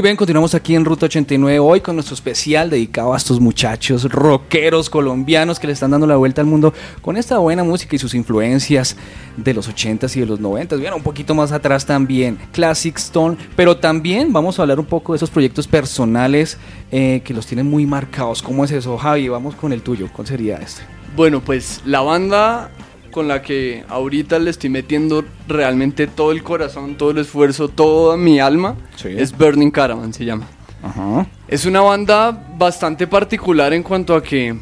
Muy 0.00 0.04
bien, 0.04 0.16
continuamos 0.16 0.54
aquí 0.54 0.74
en 0.74 0.86
Ruta 0.86 1.04
89 1.04 1.58
hoy 1.58 1.82
con 1.82 1.94
nuestro 1.94 2.14
especial 2.14 2.70
dedicado 2.70 3.12
a 3.12 3.18
estos 3.18 3.38
muchachos 3.38 4.10
rockeros 4.10 4.88
colombianos 4.88 5.60
que 5.60 5.66
le 5.66 5.74
están 5.74 5.90
dando 5.90 6.06
la 6.06 6.16
vuelta 6.16 6.40
al 6.40 6.46
mundo 6.46 6.72
con 7.02 7.18
esta 7.18 7.36
buena 7.36 7.64
música 7.64 7.96
y 7.96 7.98
sus 7.98 8.14
influencias 8.14 8.96
de 9.36 9.52
los 9.52 9.68
80s 9.68 10.16
y 10.16 10.20
de 10.20 10.24
los 10.24 10.40
90s. 10.40 10.78
Bien, 10.78 10.94
un 10.94 11.02
poquito 11.02 11.34
más 11.34 11.52
atrás 11.52 11.84
también, 11.84 12.38
Classic 12.50 12.96
Stone, 12.96 13.36
pero 13.54 13.76
también 13.76 14.32
vamos 14.32 14.58
a 14.58 14.62
hablar 14.62 14.80
un 14.80 14.86
poco 14.86 15.12
de 15.12 15.18
esos 15.18 15.28
proyectos 15.28 15.68
personales 15.68 16.56
eh, 16.90 17.20
que 17.22 17.34
los 17.34 17.44
tienen 17.44 17.66
muy 17.66 17.84
marcados. 17.84 18.40
¿Cómo 18.40 18.64
es 18.64 18.70
eso, 18.70 18.96
Javi? 18.96 19.28
Vamos 19.28 19.54
con 19.54 19.70
el 19.70 19.82
tuyo. 19.82 20.08
¿Cuál 20.10 20.26
sería 20.26 20.56
este? 20.56 20.80
Bueno, 21.14 21.42
pues 21.42 21.82
la 21.84 22.00
banda 22.00 22.70
con 23.10 23.28
la 23.28 23.42
que 23.42 23.84
ahorita 23.88 24.38
le 24.38 24.50
estoy 24.50 24.70
metiendo 24.70 25.24
realmente 25.48 26.06
todo 26.06 26.32
el 26.32 26.42
corazón, 26.42 26.96
todo 26.96 27.10
el 27.10 27.18
esfuerzo, 27.18 27.68
toda 27.68 28.16
mi 28.16 28.40
alma, 28.40 28.76
Sí. 28.96 29.08
es 29.16 29.36
Burning 29.36 29.70
Caravan, 29.70 30.12
se 30.12 30.24
llama. 30.24 30.46
Ajá. 30.82 31.26
Es 31.48 31.66
una 31.66 31.80
banda 31.82 32.30
bastante 32.56 33.06
particular 33.06 33.72
en 33.72 33.82
cuanto 33.82 34.14
a 34.14 34.22
que, 34.22 34.54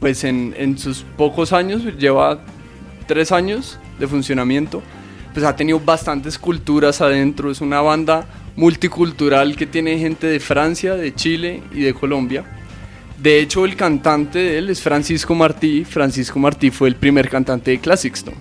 pues 0.00 0.24
en, 0.24 0.54
en 0.58 0.76
sus 0.78 1.04
pocos 1.16 1.52
años, 1.52 1.82
lleva 1.98 2.40
tres 3.06 3.30
años 3.32 3.78
de 3.98 4.06
funcionamiento, 4.08 4.82
pues 5.32 5.44
ha 5.46 5.54
tenido 5.54 5.78
bastantes 5.80 6.38
culturas 6.38 7.00
adentro, 7.00 7.50
es 7.50 7.60
una 7.60 7.80
banda 7.80 8.26
multicultural 8.56 9.54
que 9.56 9.66
tiene 9.66 9.98
gente 9.98 10.26
de 10.26 10.40
Francia, 10.40 10.94
de 10.94 11.14
Chile 11.14 11.62
y 11.72 11.80
de 11.82 11.94
Colombia. 11.94 12.44
De 13.22 13.38
hecho, 13.38 13.64
el 13.64 13.76
cantante 13.76 14.40
de 14.40 14.58
él 14.58 14.68
es 14.70 14.82
Francisco 14.82 15.34
Martí. 15.34 15.84
Francisco 15.84 16.40
Martí 16.40 16.72
fue 16.72 16.88
el 16.88 16.96
primer 16.96 17.28
cantante 17.28 17.70
de 17.70 17.78
Classic 17.78 18.12
Stone. 18.14 18.36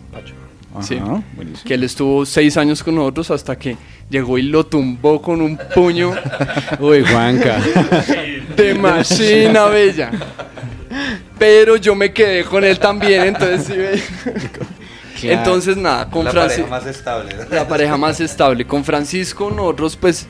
Sí. 0.82 0.96
Ajá, 0.96 1.22
buenísimo. 1.36 1.68
Que 1.68 1.74
él 1.76 1.84
estuvo 1.84 2.26
seis 2.26 2.58
años 2.58 2.82
con 2.82 2.96
nosotros 2.96 3.30
hasta 3.30 3.58
que 3.58 3.78
llegó 4.10 4.38
y 4.38 4.44
lo 4.44 4.66
tumbó 4.66 5.22
con 5.22 5.42
un 5.42 5.60
puño 5.76 6.14
Uy, 6.80 7.04
Juanca. 7.04 7.62
de 8.56 8.74
machina 8.74 9.66
bella. 9.66 10.12
Pero 11.38 11.76
yo 11.76 11.94
me 11.94 12.12
quedé 12.12 12.44
con 12.44 12.64
él 12.64 12.80
también, 12.80 13.28
entonces 13.28 14.04
sí. 15.16 15.30
Entonces 15.30 15.78
nada, 15.78 16.10
con 16.10 16.26
la 16.26 16.32
Francisco 16.32 16.68
pareja 16.68 16.86
más 16.86 16.96
estable. 16.96 17.36
¿no? 17.36 17.56
la 17.56 17.68
pareja 17.68 17.98
más 17.98 18.20
estable. 18.20 18.66
Con 18.66 18.84
Francisco 18.84 19.52
nosotros 19.52 19.96
pues 19.96 20.28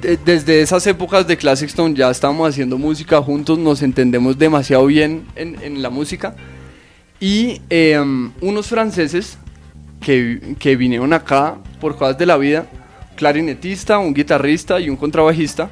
de- 0.00 0.16
desde 0.16 0.60
esas 0.60 0.86
épocas 0.86 1.26
de 1.26 1.36
Classic 1.36 1.68
Stone 1.68 1.94
ya 1.94 2.10
estábamos 2.10 2.48
haciendo 2.48 2.78
música 2.78 3.20
juntos, 3.22 3.58
nos 3.58 3.82
entendemos 3.82 4.38
demasiado 4.38 4.86
bien 4.86 5.24
en, 5.36 5.56
en 5.62 5.82
la 5.82 5.90
música. 5.90 6.34
Y 7.20 7.60
eh, 7.70 7.98
unos 8.40 8.66
franceses 8.66 9.38
que, 10.00 10.54
que 10.58 10.76
vinieron 10.76 11.12
acá 11.12 11.56
por 11.80 11.96
cosas 11.96 12.18
de 12.18 12.26
la 12.26 12.36
vida, 12.36 12.66
clarinetista, 13.16 13.98
un 13.98 14.12
guitarrista 14.12 14.80
y 14.80 14.90
un 14.90 14.96
contrabajista, 14.96 15.70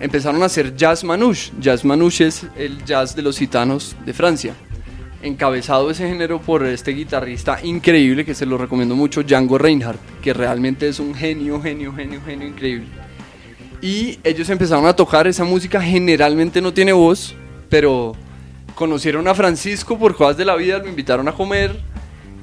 empezaron 0.00 0.42
a 0.42 0.46
hacer 0.46 0.76
jazz 0.76 1.02
manouche. 1.02 1.50
Jazz 1.60 1.84
manouche 1.84 2.26
es 2.28 2.46
el 2.56 2.84
jazz 2.84 3.16
de 3.16 3.22
los 3.22 3.38
gitanos 3.38 3.96
de 4.06 4.12
Francia. 4.12 4.54
Encabezado 5.20 5.90
ese 5.90 6.06
género 6.08 6.40
por 6.40 6.64
este 6.64 6.92
guitarrista 6.92 7.58
increíble 7.64 8.24
que 8.24 8.34
se 8.36 8.46
lo 8.46 8.56
recomiendo 8.56 8.94
mucho, 8.94 9.24
Django 9.24 9.58
Reinhardt, 9.58 9.98
que 10.22 10.32
realmente 10.32 10.86
es 10.88 11.00
un 11.00 11.12
genio, 11.14 11.60
genio, 11.60 11.92
genio, 11.92 12.20
genio 12.24 12.46
increíble. 12.46 12.86
Y 13.80 14.18
ellos 14.24 14.48
empezaron 14.50 14.86
a 14.86 14.94
tocar 14.94 15.26
esa 15.26 15.44
música, 15.44 15.80
generalmente 15.80 16.60
no 16.60 16.72
tiene 16.72 16.92
voz, 16.92 17.34
pero 17.68 18.14
conocieron 18.74 19.28
a 19.28 19.34
Francisco 19.34 19.98
por 19.98 20.16
cosas 20.16 20.36
de 20.36 20.44
la 20.44 20.56
vida, 20.56 20.78
lo 20.78 20.88
invitaron 20.88 21.28
a 21.28 21.32
comer 21.32 21.80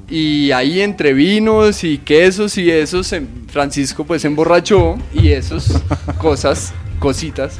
y 0.08 0.50
ahí 0.52 0.80
entre 0.80 1.12
vinos 1.12 1.82
y 1.82 1.98
quesos 1.98 2.56
y 2.58 2.70
esos, 2.70 3.12
em- 3.12 3.26
Francisco 3.48 4.04
pues 4.04 4.22
se 4.22 4.28
emborrachó 4.28 4.96
y 5.12 5.28
esos 5.28 5.82
cosas, 6.18 6.72
cositas. 6.98 7.58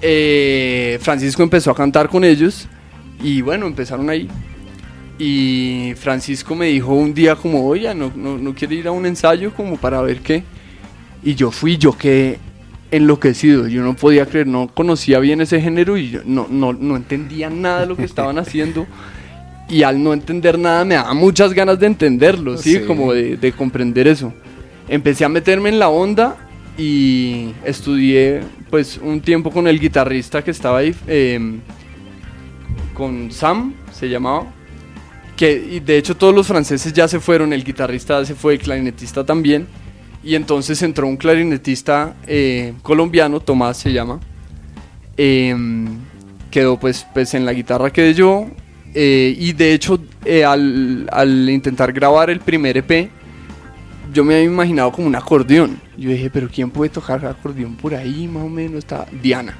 eh, 0.00 0.98
Francisco 1.00 1.42
empezó 1.42 1.70
a 1.70 1.74
cantar 1.74 2.08
con 2.08 2.24
ellos 2.24 2.68
y 3.22 3.40
bueno, 3.40 3.66
empezaron 3.66 4.10
ahí. 4.10 4.28
Y 5.18 5.94
Francisco 5.96 6.54
me 6.54 6.66
dijo 6.66 6.92
un 6.92 7.14
día 7.14 7.36
como, 7.36 7.66
oye, 7.66 7.94
¿no, 7.94 8.12
no, 8.14 8.36
no 8.38 8.54
quiere 8.54 8.74
ir 8.76 8.88
a 8.88 8.92
un 8.92 9.06
ensayo 9.06 9.52
como 9.54 9.76
para 9.76 10.00
ver 10.02 10.20
qué? 10.20 10.42
Y 11.22 11.34
yo 11.36 11.50
fui, 11.52 11.78
yo 11.78 11.96
quedé 11.96 12.38
enloquecido, 12.92 13.66
yo 13.66 13.82
no 13.82 13.96
podía 13.96 14.26
creer, 14.26 14.46
no 14.46 14.68
conocía 14.68 15.18
bien 15.18 15.40
ese 15.40 15.60
género 15.60 15.96
y 15.96 16.10
yo 16.10 16.20
no, 16.24 16.46
no, 16.48 16.72
no 16.72 16.96
entendía 16.96 17.50
nada 17.50 17.80
de 17.80 17.86
lo 17.86 17.96
que 17.96 18.04
estaban 18.04 18.38
haciendo. 18.38 18.86
Y 19.68 19.82
al 19.82 20.02
no 20.02 20.12
entender 20.12 20.58
nada 20.58 20.84
me 20.84 20.94
daba 20.94 21.14
muchas 21.14 21.54
ganas 21.54 21.80
de 21.80 21.86
entenderlo, 21.86 22.58
¿sí? 22.58 22.74
Sí. 22.74 22.80
Como 22.86 23.12
de, 23.12 23.36
de 23.38 23.52
comprender 23.52 24.06
eso. 24.06 24.32
Empecé 24.86 25.24
a 25.24 25.28
meterme 25.28 25.70
en 25.70 25.78
la 25.78 25.88
onda 25.88 26.36
y 26.76 27.52
estudié 27.64 28.42
pues 28.70 28.98
un 29.02 29.20
tiempo 29.20 29.50
con 29.50 29.66
el 29.66 29.80
guitarrista 29.80 30.42
que 30.42 30.50
estaba 30.50 30.78
ahí, 30.78 30.94
em, 31.06 31.60
con 32.92 33.30
Sam, 33.30 33.74
se 33.92 34.08
llamaba. 34.08 34.52
Que, 35.36 35.52
y 35.52 35.80
de 35.80 35.96
hecho 35.96 36.16
todos 36.16 36.34
los 36.34 36.46
franceses 36.46 36.92
ya 36.92 37.08
se 37.08 37.20
fueron, 37.20 37.52
el 37.54 37.64
guitarrista 37.64 38.22
se 38.24 38.34
fue, 38.34 38.54
el 38.54 38.60
clarinetista 38.60 39.24
también. 39.24 39.66
Y 40.24 40.34
entonces 40.36 40.80
entró 40.82 41.06
un 41.08 41.16
clarinetista 41.16 42.14
eh, 42.26 42.74
colombiano, 42.82 43.40
Tomás 43.40 43.76
se 43.78 43.92
llama. 43.92 44.20
Em, 45.16 45.86
quedó 46.50 46.78
pues, 46.78 47.06
pues 47.12 47.34
en 47.34 47.44
la 47.44 47.52
guitarra 47.52 47.90
quedé 47.92 48.14
yo. 48.14 48.46
eh, 48.94 49.34
y 49.38 49.52
de 49.52 49.72
hecho 49.72 49.98
eh, 50.24 50.44
al, 50.44 51.08
al 51.10 51.48
intentar 51.50 51.92
grabar 51.92 52.30
el 52.30 52.40
primer 52.40 52.76
EP, 52.76 53.10
yo 54.12 54.22
me 54.24 54.34
había 54.34 54.46
imaginado 54.46 54.92
como 54.92 55.06
un 55.08 55.14
acordeón. 55.16 55.80
Yo 55.96 56.10
dije, 56.10 56.30
pero 56.30 56.48
¿quién 56.48 56.70
puede 56.70 56.90
tocar 56.90 57.24
acordeón 57.24 57.74
por 57.76 57.94
ahí 57.94 58.28
más 58.28 58.44
o 58.44 58.48
menos? 58.48 58.78
Está 58.78 59.06
Diana. 59.22 59.56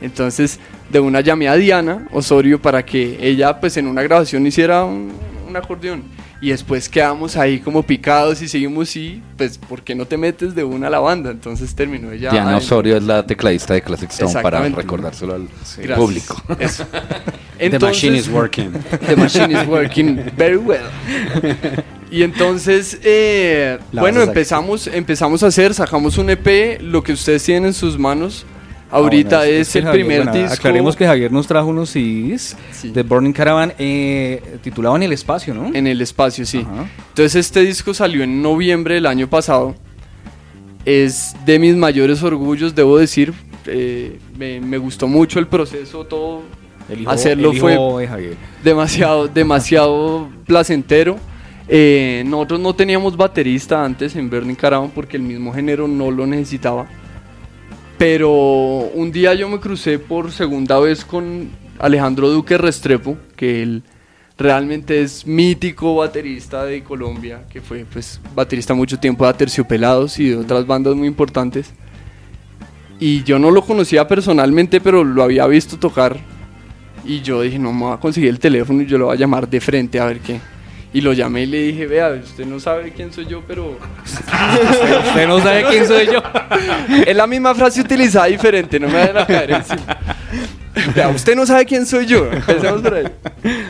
Entonces, 0.00 0.60
de 0.90 1.00
una 1.00 1.20
llamé 1.22 1.48
a 1.48 1.56
Diana 1.56 2.06
Osorio 2.12 2.60
para 2.62 2.84
que 2.84 3.18
ella, 3.20 3.58
pues 3.58 3.76
en 3.78 3.86
una 3.88 4.02
grabación 4.02 4.46
hiciera 4.46 4.84
un, 4.84 5.10
un 5.48 5.56
acordeón. 5.56 6.02
Y 6.42 6.50
después 6.50 6.88
quedamos 6.88 7.36
ahí 7.36 7.60
como 7.60 7.84
picados 7.84 8.42
y 8.42 8.48
seguimos 8.48 8.96
y, 8.96 9.22
pues, 9.38 9.58
¿por 9.58 9.82
qué 9.82 9.94
no 9.94 10.06
te 10.06 10.16
metes 10.16 10.56
de 10.56 10.64
una 10.64 10.88
a 10.88 10.90
la 10.90 10.98
banda? 10.98 11.30
Entonces 11.30 11.72
terminó 11.72 12.10
ella. 12.10 12.32
Diana 12.32 12.56
Osorio 12.56 12.96
es 12.96 13.04
la 13.04 13.24
tecladista 13.24 13.74
de 13.74 13.82
Classic 13.82 14.10
Stone 14.10 14.42
para 14.42 14.68
recordárselo 14.68 15.34
al 15.34 15.48
público. 15.94 16.42
Eso. 16.58 16.84
The 17.60 17.78
machine 17.78 18.16
is 18.16 18.28
working. 18.28 18.72
The 19.06 19.14
machine 19.14 19.52
is 19.52 19.68
working 19.68 20.32
very 20.36 20.56
well. 20.56 20.82
Y 22.10 22.24
entonces, 22.24 22.98
eh, 23.04 23.78
bueno, 23.92 24.20
empezamos, 24.20 24.88
empezamos 24.88 25.44
a 25.44 25.46
hacer, 25.46 25.72
sacamos 25.74 26.18
un 26.18 26.28
EP, 26.28 26.80
lo 26.80 27.04
que 27.04 27.12
ustedes 27.12 27.44
tienen 27.44 27.66
en 27.66 27.72
sus 27.72 27.96
manos. 28.00 28.46
Ahorita 28.92 29.36
Ah, 29.40 29.44
bueno, 29.44 29.52
es, 29.60 29.76
el 29.76 29.84
Javier, 29.84 30.06
primer 30.06 30.22
bueno, 30.24 30.38
disco. 30.38 30.54
Aclaremos 30.54 30.96
que 30.96 31.06
Javier 31.06 31.32
nos 31.32 31.46
trajo 31.46 31.68
unos 31.68 31.90
CDs 31.90 32.56
Sí. 32.70 32.90
de 32.90 33.02
Burning 33.02 33.32
Caravan 33.32 33.72
eh, 33.78 34.58
titulado 34.62 34.94
En 34.96 35.02
el 35.02 35.12
Espacio, 35.12 35.54
¿no? 35.54 35.70
En 35.74 35.86
el 35.86 36.00
espacio, 36.00 36.44
sí. 36.46 36.58
Ajá. 36.58 36.86
Entonces 37.08 37.34
este 37.36 37.60
disco 37.60 37.94
salió 37.94 38.22
en 38.22 38.42
noviembre 38.42 38.94
del 38.96 39.06
año 39.06 39.28
pasado. 39.28 39.74
Es 40.84 41.34
de 41.46 41.58
mis 41.58 41.76
mayores 41.76 42.22
orgullos, 42.22 42.74
debo 42.74 42.98
decir. 42.98 43.32
Eh, 43.66 44.18
me, 44.36 44.60
me 44.60 44.76
gustó 44.78 45.06
mucho 45.06 45.38
el 45.38 45.46
proceso, 45.46 46.04
todo 46.04 46.42
El 46.88 47.02
hijo, 47.02 47.10
hacerlo 47.10 47.50
el 47.50 47.56
hijo 47.56 47.92
fue 47.92 48.02
de 48.02 48.08
Javier. 48.08 48.36
demasiado, 48.64 49.28
demasiado 49.28 50.28
placentero. 50.46 51.16
Eh, 51.68 52.24
nosotros 52.26 52.58
no 52.58 52.74
teníamos 52.74 53.16
baterista 53.16 53.84
antes 53.84 54.16
en 54.16 54.28
Burning 54.28 54.56
Caravan 54.56 54.90
porque 54.90 55.16
el 55.16 55.22
mismo 55.22 55.52
género 55.52 55.86
no 55.86 56.10
lo 56.10 56.26
necesitaba. 56.26 56.86
Pero 58.02 58.32
un 58.32 59.12
día 59.12 59.32
yo 59.32 59.48
me 59.48 59.60
crucé 59.60 59.96
por 60.00 60.32
segunda 60.32 60.80
vez 60.80 61.04
con 61.04 61.50
Alejandro 61.78 62.30
Duque 62.30 62.58
Restrepo, 62.58 63.16
que 63.36 63.62
él 63.62 63.84
realmente 64.36 65.02
es 65.02 65.24
mítico 65.24 65.94
baterista 65.94 66.64
de 66.64 66.82
Colombia, 66.82 67.44
que 67.48 67.60
fue 67.60 67.84
pues 67.84 68.20
baterista 68.34 68.74
mucho 68.74 68.98
tiempo 68.98 69.22
de 69.22 69.30
Aterciopelados 69.30 70.18
y 70.18 70.30
de 70.30 70.36
otras 70.36 70.66
bandas 70.66 70.96
muy 70.96 71.06
importantes. 71.06 71.70
Y 72.98 73.22
yo 73.22 73.38
no 73.38 73.52
lo 73.52 73.62
conocía 73.62 74.08
personalmente, 74.08 74.80
pero 74.80 75.04
lo 75.04 75.22
había 75.22 75.46
visto 75.46 75.78
tocar 75.78 76.18
Y 77.04 77.20
yo 77.20 77.42
dije, 77.42 77.60
no 77.60 77.72
me 77.72 77.84
voy 77.84 77.94
a 77.94 78.00
conseguir 78.00 78.30
el 78.30 78.40
teléfono 78.40 78.82
y 78.82 78.86
yo 78.86 78.98
lo 78.98 79.06
voy 79.06 79.14
a 79.14 79.20
llamar 79.20 79.48
de 79.48 79.60
frente 79.60 80.00
a 80.00 80.06
ver 80.06 80.18
qué. 80.18 80.40
Y 80.94 81.00
lo 81.00 81.12
llamé 81.14 81.42
y 81.42 81.46
le 81.46 81.62
dije, 81.62 81.86
vea, 81.86 82.10
usted 82.22 82.44
no 82.44 82.60
sabe 82.60 82.92
quién 82.92 83.12
soy 83.12 83.26
yo, 83.26 83.42
pero... 83.46 83.70
usted 85.06 85.26
no 85.26 85.40
sabe 85.40 85.64
quién 85.70 85.86
soy 85.86 86.06
yo. 86.06 86.22
es 87.06 87.16
la 87.16 87.26
misma 87.26 87.54
frase 87.54 87.80
utilizada 87.80 88.26
diferente, 88.26 88.78
no 88.78 88.88
me 88.88 88.94
vayan 88.94 89.16
a 89.16 89.26
caer 89.26 89.50
encima. 89.52 89.98
Vea, 90.94 91.08
usted 91.08 91.34
no 91.34 91.46
sabe 91.46 91.64
quién 91.64 91.86
soy 91.86 92.06
yo. 92.06 92.30
Empecemos 92.30 92.82
por 92.82 92.94
ahí. 92.94 93.06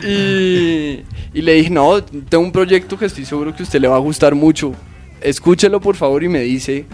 Y, 0.03 1.37
y 1.37 1.41
le 1.41 1.53
dije, 1.53 1.69
no, 1.69 2.03
tengo 2.03 2.43
un 2.43 2.51
proyecto 2.51 2.97
que 2.97 3.05
estoy 3.05 3.25
seguro 3.25 3.55
que 3.55 3.63
a 3.63 3.65
usted 3.65 3.79
le 3.79 3.87
va 3.87 3.95
a 3.95 3.99
gustar 3.99 4.35
mucho. 4.35 4.73
Escúchelo 5.21 5.79
por 5.79 5.95
favor 5.95 6.23
y 6.23 6.27
me 6.27 6.41
dice 6.41 6.85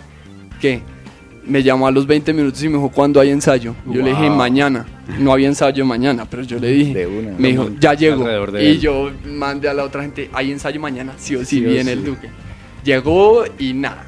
que 0.61 0.81
me 1.49 1.63
llamó 1.63 1.87
a 1.87 1.91
los 1.91 2.05
20 2.05 2.31
minutos 2.33 2.61
y 2.63 2.69
me 2.69 2.75
dijo, 2.75 2.89
¿cuándo 2.89 3.19
hay 3.19 3.31
ensayo? 3.31 3.75
Yo 3.85 4.01
le 4.01 4.11
dije, 4.11 4.29
mañana. 4.29 4.85
No 5.17 5.33
había 5.33 5.47
ensayo 5.47 5.85
mañana, 5.85 6.25
pero 6.29 6.43
yo 6.43 6.59
le 6.59 6.69
dije, 6.69 7.07
me 7.37 7.49
dijo, 7.49 7.69
ya 7.79 7.95
llego. 7.95 8.25
Y 8.59 8.77
yo 8.77 9.11
mandé 9.25 9.67
a 9.67 9.73
la 9.73 9.83
otra 9.83 10.03
gente, 10.03 10.29
hay 10.33 10.51
ensayo 10.51 10.79
mañana, 10.79 11.13
sí 11.17 11.35
o 11.35 11.43
sí, 11.43 11.61
viene 11.61 11.91
el 11.91 12.05
Duque. 12.05 12.29
Llegó 12.83 13.43
y 13.57 13.73
nada, 13.73 14.05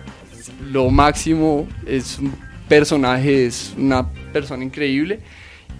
lo 0.71 0.89
máximo, 0.89 1.67
es 1.85 2.19
un 2.19 2.33
personaje, 2.69 3.47
es 3.47 3.73
una 3.77 4.07
persona 4.31 4.63
increíble. 4.63 5.19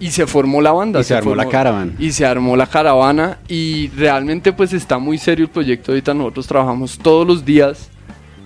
Y 0.00 0.10
se 0.10 0.26
formó 0.26 0.60
la 0.60 0.72
banda. 0.72 1.00
Y 1.00 1.04
se, 1.04 1.14
armó 1.14 1.34
la 1.34 1.48
caravana. 1.48 1.92
Y 1.98 2.10
se 2.10 2.26
armó 2.26 2.56
la 2.56 2.66
caravana. 2.66 3.38
Y 3.46 3.88
realmente 3.90 4.52
pues 4.52 4.72
está 4.72 4.98
muy 4.98 5.16
serio 5.16 5.44
el 5.44 5.50
proyecto. 5.50 5.92
Ahorita 5.92 6.12
nosotros 6.12 6.46
trabajamos 6.48 6.98
todos 6.98 7.24
los 7.24 7.44
días. 7.44 7.88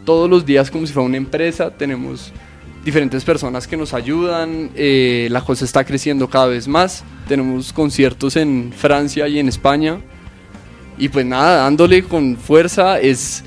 Todos 0.04 0.28
los 0.28 0.44
días 0.44 0.70
como 0.70 0.86
si 0.86 0.92
fuera 0.92 1.06
una 1.06 1.16
empresa. 1.16 1.70
Tenemos 1.70 2.30
diferentes 2.86 3.24
personas 3.24 3.66
que 3.66 3.76
nos 3.76 3.92
ayudan, 3.92 4.70
eh, 4.76 5.26
la 5.32 5.40
cosa 5.40 5.64
está 5.64 5.84
creciendo 5.84 6.30
cada 6.30 6.46
vez 6.46 6.68
más, 6.68 7.02
tenemos 7.26 7.72
conciertos 7.72 8.36
en 8.36 8.72
Francia 8.74 9.26
y 9.26 9.40
en 9.40 9.48
España. 9.48 9.98
Y 10.96 11.08
pues 11.08 11.26
nada, 11.26 11.64
dándole 11.64 12.04
con 12.04 12.36
fuerza. 12.36 13.00
Es 13.00 13.42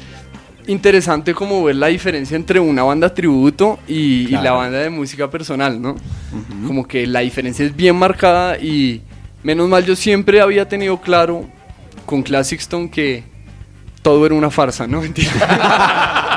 interesante 0.68 1.34
como 1.34 1.64
ver 1.64 1.78
la 1.78 1.88
diferencia 1.88 2.36
entre 2.36 2.60
una 2.60 2.84
banda 2.84 3.14
tributo 3.14 3.80
y, 3.88 4.28
la 4.28 4.52
banda 4.52 4.80
de 4.80 4.90
música 4.90 5.32
personal, 5.32 5.82
¿no? 5.82 5.96
Como 6.68 6.86
que 6.86 7.08
la 7.08 7.22
diferencia 7.22 7.66
es 7.66 7.74
bien 7.74 7.96
marcada 7.96 8.58
y 8.58 9.02
menos 9.42 9.70
mal 9.70 9.86
yo 9.86 9.96
siempre 9.96 10.42
había 10.42 10.68
tenido 10.68 11.00
claro 11.00 11.46
con 12.06 12.24
Classic 12.24 12.60
Stone 12.60 12.92
que 12.92 13.24
todo 14.02 14.26
era 14.26 14.36
una 14.36 14.52
farsa, 14.52 14.86
¿no? 14.86 15.02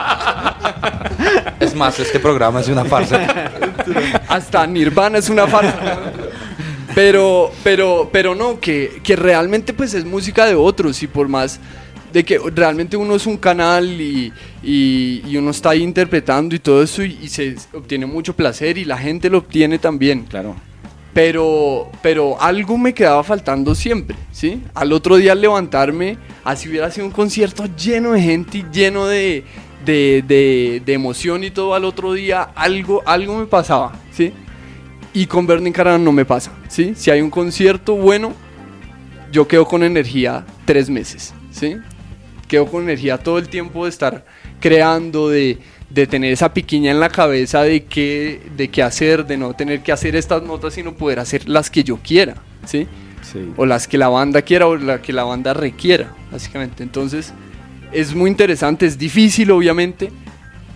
Es 1.60 1.74
más, 1.74 1.98
este 2.00 2.18
programa 2.18 2.60
es 2.60 2.68
una 2.68 2.84
farsa. 2.84 3.20
Hasta 4.28 4.66
Nirvana 4.66 5.18
es 5.18 5.28
una 5.28 5.46
farsa. 5.46 6.12
Pero, 6.94 7.52
pero, 7.62 8.10
pero 8.12 8.34
no, 8.34 8.60
que, 8.60 9.00
que 9.02 9.16
realmente 9.16 9.72
pues 9.72 9.94
es 9.94 10.04
música 10.04 10.46
de 10.46 10.54
otros 10.54 11.02
y 11.02 11.06
por 11.06 11.28
más 11.28 11.60
de 12.12 12.24
que 12.24 12.38
realmente 12.54 12.96
uno 12.96 13.14
es 13.16 13.26
un 13.26 13.36
canal 13.36 14.00
y, 14.00 14.32
y, 14.62 15.36
uno 15.36 15.50
está 15.50 15.70
ahí 15.70 15.82
interpretando 15.82 16.54
y 16.54 16.58
todo 16.58 16.82
eso 16.82 17.02
y, 17.02 17.28
se 17.28 17.56
obtiene 17.72 18.06
mucho 18.06 18.36
placer 18.36 18.76
y 18.76 18.84
la 18.84 18.98
gente 18.98 19.30
lo 19.30 19.38
obtiene 19.38 19.78
también. 19.78 20.24
Claro. 20.24 20.54
Pero, 21.14 21.90
pero 22.02 22.40
algo 22.40 22.78
me 22.78 22.94
quedaba 22.94 23.22
faltando 23.22 23.74
siempre, 23.74 24.16
¿sí? 24.30 24.62
Al 24.74 24.92
otro 24.92 25.16
día 25.16 25.34
levantarme, 25.34 26.16
así 26.42 26.70
hubiera 26.70 26.90
sido 26.90 27.06
un 27.06 27.12
concierto 27.12 27.64
lleno 27.76 28.12
de 28.12 28.22
gente 28.22 28.58
y 28.58 28.66
lleno 28.72 29.06
de, 29.06 29.44
de, 29.84 30.82
emoción 30.86 31.44
y 31.44 31.50
todo 31.50 31.74
al 31.74 31.84
otro 31.84 32.12
día, 32.12 32.42
algo, 32.54 33.02
algo 33.06 33.38
me 33.38 33.46
pasaba, 33.46 33.92
¿sí? 34.12 34.32
Y 35.14 35.26
con 35.26 35.46
Burning 35.46 35.72
Caravan 35.72 36.04
no 36.04 36.12
me 36.12 36.24
pasa, 36.24 36.52
¿sí? 36.68 36.92
Si 36.96 37.10
hay 37.10 37.20
un 37.20 37.30
concierto 37.30 37.96
bueno, 37.96 38.32
yo 39.30 39.46
quedo 39.46 39.64
con 39.66 39.82
energía 39.82 40.44
tres 40.64 40.88
meses, 40.88 41.34
¿sí? 41.50 41.76
Quedo 42.48 42.66
con 42.66 42.82
energía 42.82 43.18
todo 43.18 43.38
el 43.38 43.48
tiempo 43.48 43.84
de 43.84 43.90
estar 43.90 44.24
creando, 44.60 45.28
de, 45.28 45.58
tener 46.08 46.32
esa 46.32 46.54
piquiña 46.54 46.90
en 46.90 47.00
la 47.00 47.10
cabeza 47.10 47.62
de 47.62 47.84
qué, 47.84 48.40
de 48.56 48.68
qué 48.68 48.82
hacer, 48.82 49.26
de 49.26 49.36
no 49.36 49.54
tener 49.54 49.82
que 49.82 49.92
hacer 49.92 50.16
estas 50.16 50.42
notas, 50.42 50.74
sino 50.74 50.94
poder 50.94 51.18
hacer 51.18 51.48
las 51.48 51.70
que 51.70 51.84
yo 51.84 51.98
quiera, 51.98 52.36
¿sí? 52.64 52.86
sí. 53.20 53.52
O 53.56 53.66
las 53.66 53.88
que 53.88 53.98
la 53.98 54.08
banda 54.08 54.40
quiera 54.42 54.66
o 54.66 54.76
las 54.76 55.00
que 55.00 55.12
la 55.12 55.24
banda 55.24 55.52
requiera, 55.52 56.14
básicamente. 56.30 56.82
Entonces, 56.82 57.34
es 57.92 58.14
muy 58.14 58.30
interesante, 58.30 58.86
es 58.86 58.98
difícil 58.98 59.50
obviamente, 59.50 60.10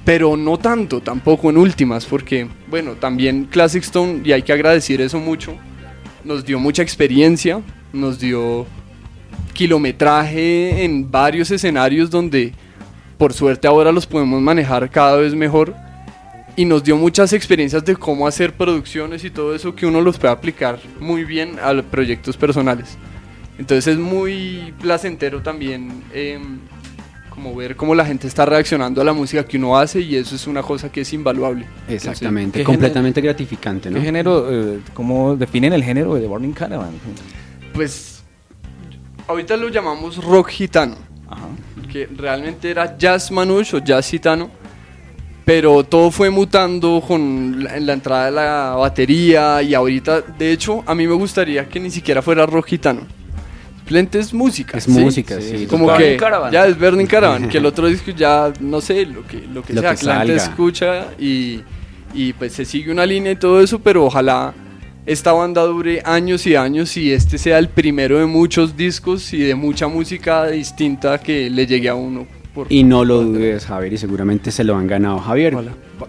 pero 0.05 0.37
no 0.37 0.59
tanto 0.59 1.01
tampoco 1.01 1.51
en 1.51 1.59
últimas, 1.59 2.05
porque 2.05 2.47
bueno, 2.69 2.93
también 2.93 3.45
Classic 3.45 3.83
Stone, 3.83 4.21
y 4.25 4.33
hay 4.33 4.43
que 4.43 4.53
agradecer 4.53 5.01
eso 5.01 5.19
mucho, 5.19 5.57
nos 6.25 6.45
dio 6.45 6.59
mucha 6.59 6.83
experiencia, 6.83 7.61
nos 7.93 8.19
dio 8.19 8.67
kilometraje 9.53 10.85
en 10.85 11.11
varios 11.11 11.51
escenarios 11.51 12.11
donde 12.11 12.53
por 13.17 13.33
suerte 13.33 13.67
ahora 13.67 13.91
los 13.91 14.07
podemos 14.07 14.41
manejar 14.43 14.91
cada 14.91 15.17
vez 15.17 15.35
mejor 15.35 15.75
y 16.57 16.65
nos 16.65 16.85
dio 16.85 16.97
muchas 16.97 17.33
experiencias 17.33 17.85
de 17.85 17.97
cómo 17.97 18.27
hacer 18.27 18.53
producciones 18.55 19.25
y 19.25 19.31
todo 19.31 19.55
eso 19.55 19.75
que 19.75 19.87
uno 19.87 20.01
los 20.01 20.19
puede 20.19 20.33
aplicar 20.33 20.79
muy 21.01 21.25
bien 21.25 21.59
a 21.63 21.75
proyectos 21.83 22.37
personales. 22.37 22.97
Entonces 23.59 23.95
es 23.95 23.99
muy 23.99 24.75
placentero 24.81 25.43
también 25.43 26.03
eh, 26.13 26.39
como 27.37 27.55
ver 27.55 27.77
cómo 27.77 27.95
la 27.95 28.07
gente 28.07 28.27
está 28.27 28.47
reaccionando 28.47 29.03
a 29.03 29.05
la 29.05 29.13
música 29.13 29.45
que 29.45 29.59
uno 29.59 29.77
hace 29.77 30.01
y 30.01 30.17
eso 30.17 30.35
es 30.35 30.47
una 30.47 30.63
cosa 30.63 30.91
que 30.91 31.03
es 31.03 31.13
invaluable. 31.13 31.67
Exactamente, 31.87 32.65
completamente 32.65 33.21
gratificante, 33.21 33.91
¿no? 33.91 33.99
¿Qué 33.99 34.07
género, 34.07 34.47
eh, 34.51 34.81
cómo 34.95 35.37
definen 35.37 35.75
el 35.75 35.85
género 35.85 36.15
de 36.15 36.27
Burning 36.27 36.53
Caravan? 36.53 36.93
Pues 37.75 38.25
ahorita 39.29 39.55
lo 39.59 39.69
llamamos 39.69 40.25
rock 40.25 40.49
gitano, 40.49 40.97
que 41.93 42.07
realmente 42.07 42.71
era 42.71 42.97
jazz 42.97 43.31
manouche 43.31 43.77
o 43.77 43.81
jazz 43.81 44.09
gitano, 44.09 44.51
pero 45.45 45.85
todo 45.85 46.11
fue 46.11 46.31
mutando 46.31 47.05
con 47.07 47.63
la, 47.63 47.79
la 47.79 47.93
entrada 47.93 48.25
de 48.25 48.31
la 48.31 48.77
batería 48.79 49.61
y 49.61 49.75
ahorita, 49.75 50.23
de 50.23 50.53
hecho, 50.53 50.83
a 50.87 50.95
mí 50.95 51.07
me 51.07 51.15
gustaría 51.15 51.69
que 51.69 51.79
ni 51.81 51.91
siquiera 51.91 52.23
fuera 52.23 52.47
rock 52.47 52.69
gitano 52.69 53.16
Simplemente 53.87 54.19
es 54.19 54.35
música. 54.35 54.79
Es 54.79 54.89
música, 54.89 55.41
sí. 55.41 55.67
Como 55.67 55.97
que 55.97 56.19
ya 56.51 56.67
es 56.67 56.77
Burning 56.77 57.07
Caravan, 57.07 57.49
que 57.49 57.59
el 57.59 57.67
otro 57.67 57.87
disco 57.87 58.11
ya, 58.11 58.53
no 58.59 58.81
sé, 58.81 59.07
lo 59.07 59.25
que, 59.25 59.39
lo 59.47 59.63
que 59.63 59.75
sea, 59.75 59.95
que, 59.95 60.07
la 60.07 60.19
gente 60.19 60.35
escucha 60.35 61.07
y, 61.21 61.61
y 62.13 62.33
pues 62.33 62.53
se 62.53 62.65
sigue 62.65 62.91
una 62.91 63.07
línea 63.07 63.31
y 63.31 63.37
todo 63.37 63.61
eso, 63.61 63.79
pero 63.79 64.05
ojalá 64.05 64.53
esta 65.07 65.33
banda 65.33 65.63
dure 65.63 66.03
años 66.05 66.49
y 66.49 66.57
años 66.57 66.97
y 66.97 67.13
este 67.13 67.39
sea 67.39 67.59
el 67.59 67.69
primero 67.69 68.19
de 68.19 68.27
muchos 68.27 68.77
discos 68.77 69.33
y 69.33 69.39
de 69.39 69.55
mucha 69.55 69.87
música 69.87 70.47
distinta 70.47 71.19
que 71.19 71.49
le 71.49 71.65
llegue 71.65 71.89
a 71.89 71.95
uno. 71.95 72.27
Y 72.69 72.85
no 72.85 73.05
lo 73.05 73.23
dudes, 73.23 73.67
Javier, 73.67 73.93
y 73.93 73.99
seguramente 73.99 74.51
se 74.51 74.65
lo 74.65 74.77
han 74.77 74.87
ganado. 74.87 75.19
Javier, 75.19 75.57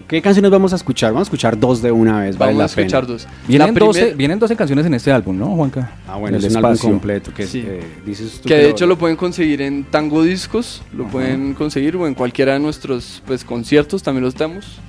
¿Qué 0.07 0.21
canciones 0.21 0.51
vamos 0.51 0.73
a 0.73 0.75
escuchar? 0.75 1.11
Vamos 1.11 1.27
a 1.27 1.29
escuchar 1.29 1.59
dos 1.59 1.81
de 1.81 1.91
una 1.91 2.21
vez. 2.21 2.37
Vamos 2.37 2.61
a 2.61 2.65
escuchar 2.65 3.07
dos. 3.07 3.27
Vienen, 3.47 3.73
12, 3.73 4.15
vienen 4.15 4.39
12 4.39 4.55
canciones 4.55 4.85
en 4.85 4.93
este 4.93 5.11
álbum, 5.11 5.37
¿no, 5.37 5.47
Juanca? 5.55 5.91
Ah, 6.07 6.17
bueno, 6.17 6.37
es 6.37 6.43
un 6.43 6.57
álbum 6.57 6.77
completo. 6.77 7.33
Que, 7.33 7.43
eh, 7.43 7.83
que 8.45 8.53
de 8.53 8.69
hecho 8.69 8.85
lo 8.85 8.97
pueden 8.97 9.15
conseguir 9.15 9.61
en 9.61 9.85
Tango 9.85 10.23
Discos, 10.23 10.83
lo 10.93 11.07
pueden 11.07 11.53
conseguir 11.53 11.95
o 11.95 12.07
en 12.07 12.13
cualquiera 12.13 12.53
de 12.53 12.59
nuestros 12.59 13.21
pues, 13.25 13.43
conciertos, 13.43 14.03
también 14.03 14.23
los 14.23 14.33
estamos 14.33 14.79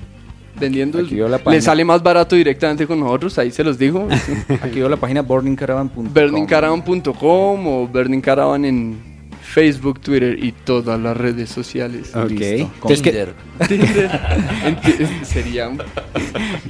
vendiendo. 0.59 1.01
Le 1.01 1.61
sale 1.61 1.85
más 1.85 2.03
barato 2.03 2.35
directamente 2.35 2.85
con 2.85 2.99
nosotros, 2.99 3.37
ahí 3.39 3.51
se 3.51 3.63
los 3.63 3.77
digo. 3.77 4.07
Aquí 4.61 4.79
veo 4.79 4.89
la 4.89 4.97
página 4.97 5.21
burningcaravan.com. 5.21 6.13
Burningcaravan.com 6.13 7.67
o 7.67 7.87
Burningcaravan 7.87 8.65
en 8.65 9.18
Facebook, 9.49 9.99
Twitter 9.99 10.37
y 10.43 10.51
todas 10.51 10.99
las 10.99 11.17
redes 11.17 11.49
sociales. 11.49 12.15
Ok. 12.15 12.67
Tinder. 12.87 13.33
Sería. 15.23 15.71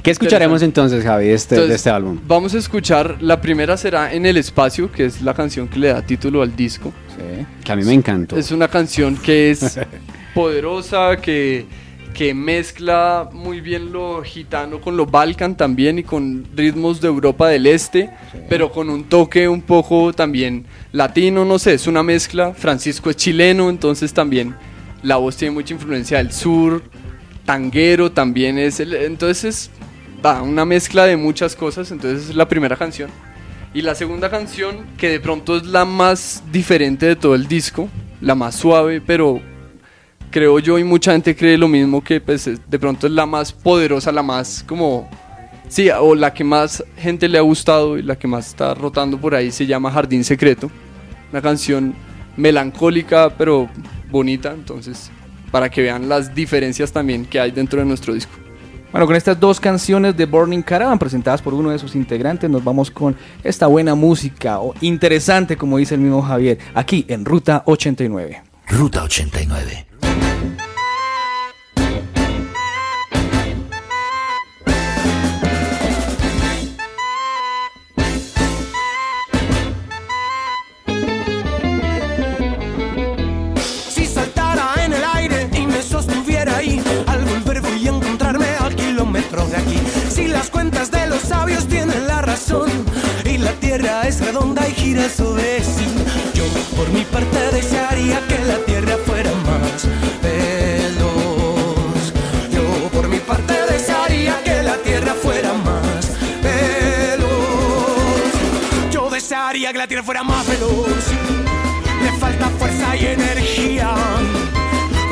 ¿Qué 0.02 0.10
escucharemos 0.10 0.62
entonces, 0.62 1.04
Javi, 1.04 1.28
este, 1.28 1.60
de 1.60 1.74
este 1.74 1.90
álbum? 1.90 2.18
Vamos 2.26 2.54
a 2.54 2.58
escuchar. 2.58 3.18
La 3.20 3.40
primera 3.40 3.76
será 3.76 4.12
En 4.14 4.24
el 4.24 4.38
Espacio, 4.38 4.90
que 4.90 5.04
es 5.04 5.20
la 5.20 5.34
canción 5.34 5.68
que 5.68 5.78
le 5.78 5.88
da 5.88 6.00
título 6.00 6.40
al 6.40 6.56
disco. 6.56 6.92
Sí. 7.08 7.46
Que 7.62 7.72
a 7.72 7.76
mí 7.76 7.84
me 7.84 7.92
encantó. 7.92 8.38
Es 8.38 8.50
una 8.50 8.68
canción 8.68 9.16
que 9.16 9.50
es 9.50 9.78
poderosa, 10.34 11.18
que 11.18 11.66
que 12.14 12.34
mezcla 12.34 13.28
muy 13.32 13.60
bien 13.60 13.92
lo 13.92 14.22
gitano 14.22 14.80
con 14.80 14.96
lo 14.96 15.06
balcan 15.06 15.56
también 15.56 15.98
y 15.98 16.02
con 16.02 16.46
ritmos 16.54 17.00
de 17.00 17.08
Europa 17.08 17.48
del 17.48 17.66
Este, 17.66 18.10
pero 18.48 18.70
con 18.70 18.90
un 18.90 19.04
toque 19.04 19.48
un 19.48 19.62
poco 19.62 20.12
también 20.12 20.66
latino, 20.92 21.44
no 21.44 21.58
sé, 21.58 21.74
es 21.74 21.86
una 21.86 22.02
mezcla. 22.02 22.52
Francisco 22.52 23.10
es 23.10 23.16
chileno, 23.16 23.70
entonces 23.70 24.12
también 24.12 24.54
la 25.02 25.16
voz 25.16 25.36
tiene 25.36 25.54
mucha 25.54 25.74
influencia 25.74 26.18
del 26.18 26.32
sur, 26.32 26.82
tanguero 27.44 28.12
también 28.12 28.58
es, 28.58 28.80
el, 28.80 28.94
entonces 28.94 29.70
va, 30.24 30.42
una 30.42 30.64
mezcla 30.64 31.06
de 31.06 31.16
muchas 31.16 31.56
cosas, 31.56 31.90
entonces 31.90 32.30
es 32.30 32.36
la 32.36 32.48
primera 32.48 32.76
canción. 32.76 33.10
Y 33.72 33.82
la 33.82 33.94
segunda 33.94 34.30
canción, 34.30 34.84
que 34.98 35.08
de 35.08 35.20
pronto 35.20 35.56
es 35.56 35.64
la 35.64 35.84
más 35.84 36.42
diferente 36.50 37.06
de 37.06 37.16
todo 37.16 37.34
el 37.34 37.46
disco, 37.46 37.88
la 38.20 38.34
más 38.34 38.56
suave, 38.56 39.00
pero 39.00 39.40
creo 40.30 40.58
yo 40.58 40.78
y 40.78 40.84
mucha 40.84 41.12
gente 41.12 41.34
cree 41.36 41.58
lo 41.58 41.68
mismo 41.68 42.02
que 42.02 42.20
pues, 42.20 42.44
de 42.44 42.78
pronto 42.78 43.06
es 43.06 43.12
la 43.12 43.26
más 43.26 43.52
poderosa, 43.52 44.12
la 44.12 44.22
más 44.22 44.64
como 44.66 45.08
Sí, 45.70 45.88
o 45.88 46.16
la 46.16 46.34
que 46.34 46.42
más 46.42 46.82
gente 46.96 47.28
le 47.28 47.38
ha 47.38 47.42
gustado 47.42 47.96
y 47.96 48.02
la 48.02 48.18
que 48.18 48.26
más 48.26 48.48
está 48.48 48.74
rotando 48.74 49.20
por 49.20 49.36
ahí 49.36 49.52
se 49.52 49.66
llama 49.66 49.92
Jardín 49.92 50.24
Secreto. 50.24 50.68
Una 51.30 51.40
canción 51.40 51.94
melancólica 52.36 53.30
pero 53.38 53.68
bonita, 54.10 54.50
entonces 54.52 55.12
para 55.52 55.68
que 55.68 55.82
vean 55.82 56.08
las 56.08 56.34
diferencias 56.34 56.90
también 56.90 57.24
que 57.24 57.38
hay 57.38 57.52
dentro 57.52 57.78
de 57.78 57.86
nuestro 57.86 58.14
disco. 58.14 58.32
Bueno, 58.90 59.06
con 59.06 59.14
estas 59.14 59.38
dos 59.38 59.60
canciones 59.60 60.16
de 60.16 60.26
Burning 60.26 60.62
Caravan 60.62 60.98
presentadas 60.98 61.40
por 61.40 61.54
uno 61.54 61.70
de 61.70 61.78
sus 61.78 61.94
integrantes, 61.94 62.50
nos 62.50 62.64
vamos 62.64 62.90
con 62.90 63.14
esta 63.44 63.68
buena 63.68 63.94
música, 63.94 64.58
o 64.58 64.74
interesante 64.80 65.56
como 65.56 65.78
dice 65.78 65.94
el 65.94 66.00
mismo 66.00 66.20
Javier, 66.20 66.58
aquí 66.74 67.04
en 67.06 67.24
Ruta 67.24 67.62
89. 67.66 68.42
Ruta 68.66 69.04
89. 69.04 69.89
Si 90.14 90.28
las 90.28 90.48
cuentas 90.48 90.92
de 90.92 91.08
los 91.08 91.22
sabios 91.22 91.66
tienen 91.66 92.06
la 92.06 92.22
razón 92.22 92.70
y 93.24 93.36
la 93.38 93.50
tierra 93.54 94.02
es 94.06 94.20
redonda 94.20 94.68
y 94.68 94.72
gira 94.74 95.08
sobre 95.08 95.64
sí, 95.64 95.86
yo 96.34 96.44
por 96.76 96.88
mi 96.90 97.02
parte 97.04 97.38
desearía 97.52 98.20
que 98.28 98.44
la 98.44 98.58
tierra 98.58 98.96
fuera 99.04 99.32
más 99.46 99.88
veloz. 100.22 102.12
Yo 102.52 102.62
por 102.92 103.08
mi 103.08 103.18
parte 103.18 103.54
desearía 103.68 104.40
que 104.44 104.62
la 104.62 104.76
tierra 104.76 105.14
fuera 105.14 105.52
más 105.52 106.12
veloz. 106.42 107.32
Yo 108.92 109.10
desearía 109.10 109.72
que 109.72 109.78
la 109.78 109.88
tierra 109.88 110.04
fuera 110.04 110.22
más 110.22 110.46
veloz. 110.46 111.06
Le 112.04 112.12
falta 112.20 112.48
fuerza 112.50 112.94
y 112.96 113.06
energía. 113.06 113.94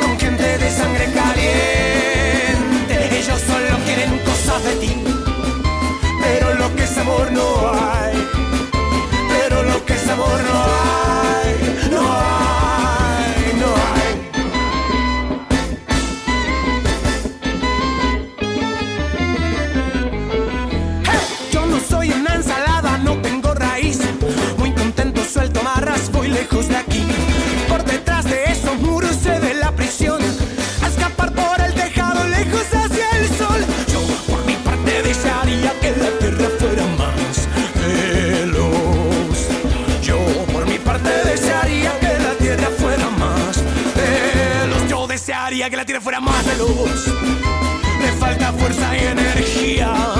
Con 0.01 0.17
gente 0.17 0.57
de 0.57 0.71
sangre 0.71 1.11
caliente. 1.11 1.38
Pero 6.21 6.53
lo 6.53 6.75
que 6.75 6.83
es 6.83 6.97
amor 6.97 7.31
no 7.31 7.71
hay. 7.73 8.27
Pero 9.29 9.63
lo 9.63 9.83
que 9.85 9.93
es 9.93 10.07
amor 10.07 10.39
no 10.43 10.63
hay. 10.63 10.78
Desearía 45.59 45.71
que 45.71 45.75
la 45.75 45.85
tierra 45.85 45.99
fuera 45.99 46.21
más 46.21 46.45
veloz. 46.45 47.07
Le 47.99 48.11
falta 48.13 48.53
fuerza 48.53 48.95
y 48.95 49.07
energía 49.07 50.18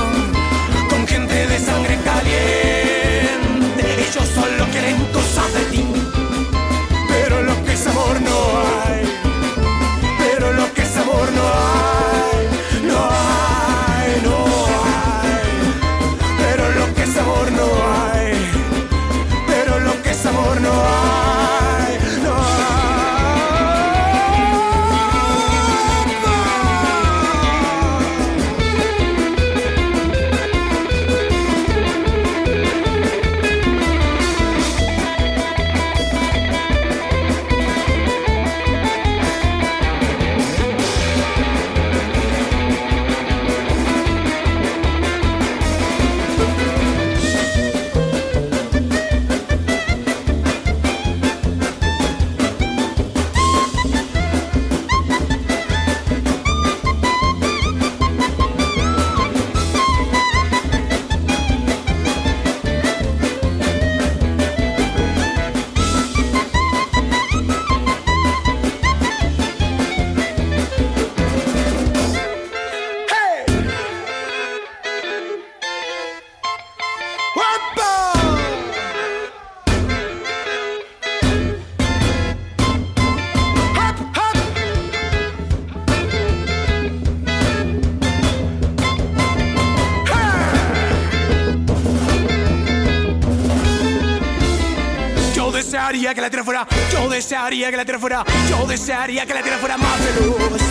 desearía 95.90 96.14
que 96.14 96.22
la 96.22 96.30
tierra 96.30 96.44
fuera, 96.44 96.68
yo 96.92 97.10
desearía 97.10 97.72
que 97.72 97.78
la 97.78 97.84
tierra 97.84 98.00
fuera, 98.00 98.24
yo 98.48 98.68
desearía 98.68 99.26
que 99.26 99.34
la 99.34 99.42
tierra 99.42 99.58
fuera 99.58 99.76
más 99.78 99.98
veloz. 100.06 100.62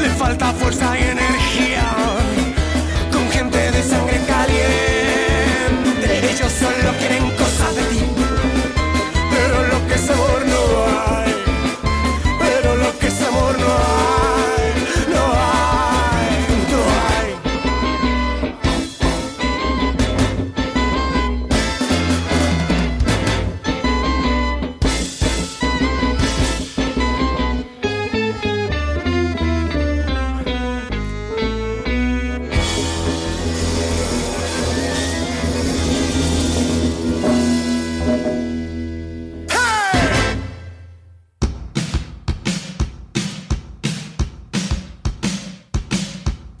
Le 0.00 0.10
falta 0.10 0.52
fuerza 0.52 0.96
y 0.96 1.02
energía 1.02 1.82
con 3.10 3.28
gente 3.30 3.72
de 3.72 3.82
sangre 3.82 4.20
caliente. 4.28 6.30
Ellos 6.30 6.52
solo 6.52 6.96
quieren 6.98 7.28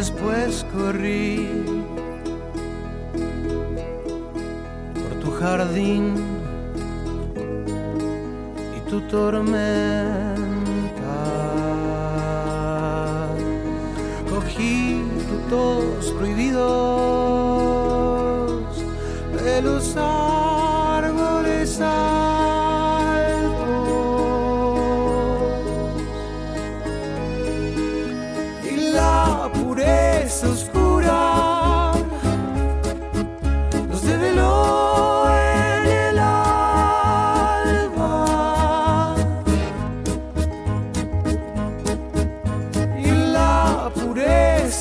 Después 0.00 0.64
corrí 0.72 1.46
por 4.94 5.12
tu 5.20 5.30
jardín 5.30 6.14
y 8.78 8.90
tu 8.90 8.98
tormenta. 9.08 9.89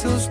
sus 0.02 0.30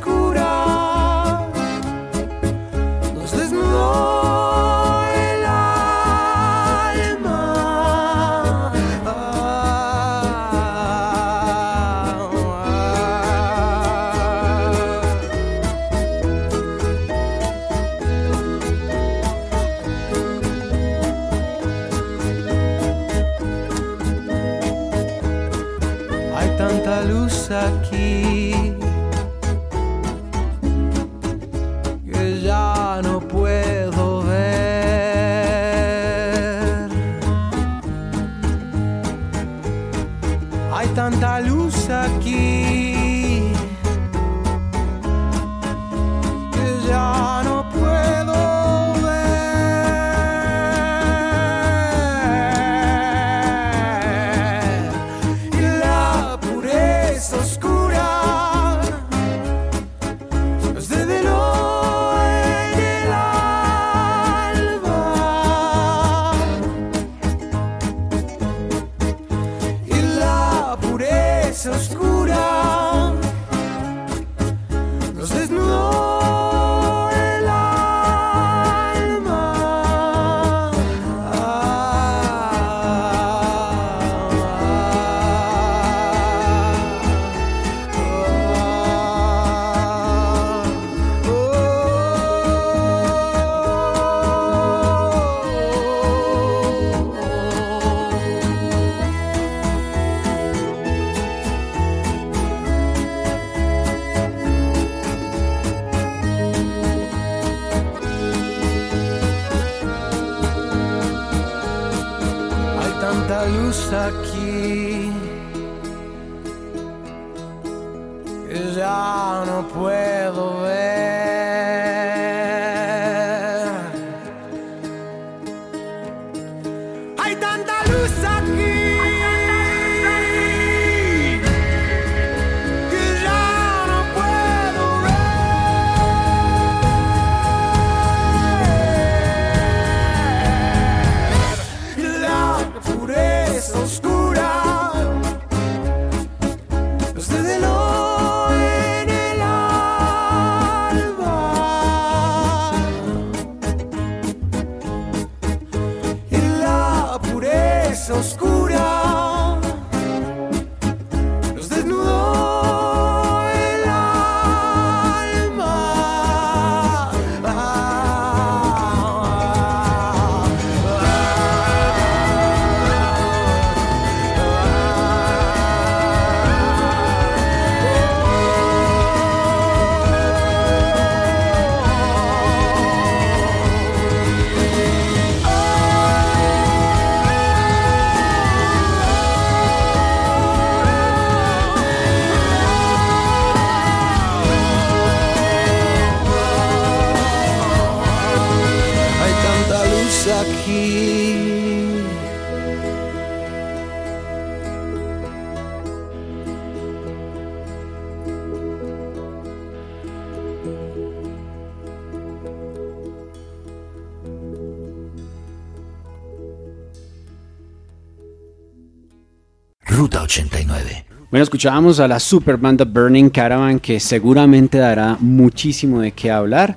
Bueno, 221.39 221.45
escuchábamos 221.45 222.01
a 222.01 222.09
la 222.09 222.19
super 222.19 222.57
banda 222.57 222.85
Burning 222.85 223.31
Caravan 223.31 223.79
que 223.79 224.01
seguramente 224.01 224.79
dará 224.79 225.17
muchísimo 225.21 226.01
de 226.01 226.11
qué 226.11 226.33
hablar. 226.33 226.75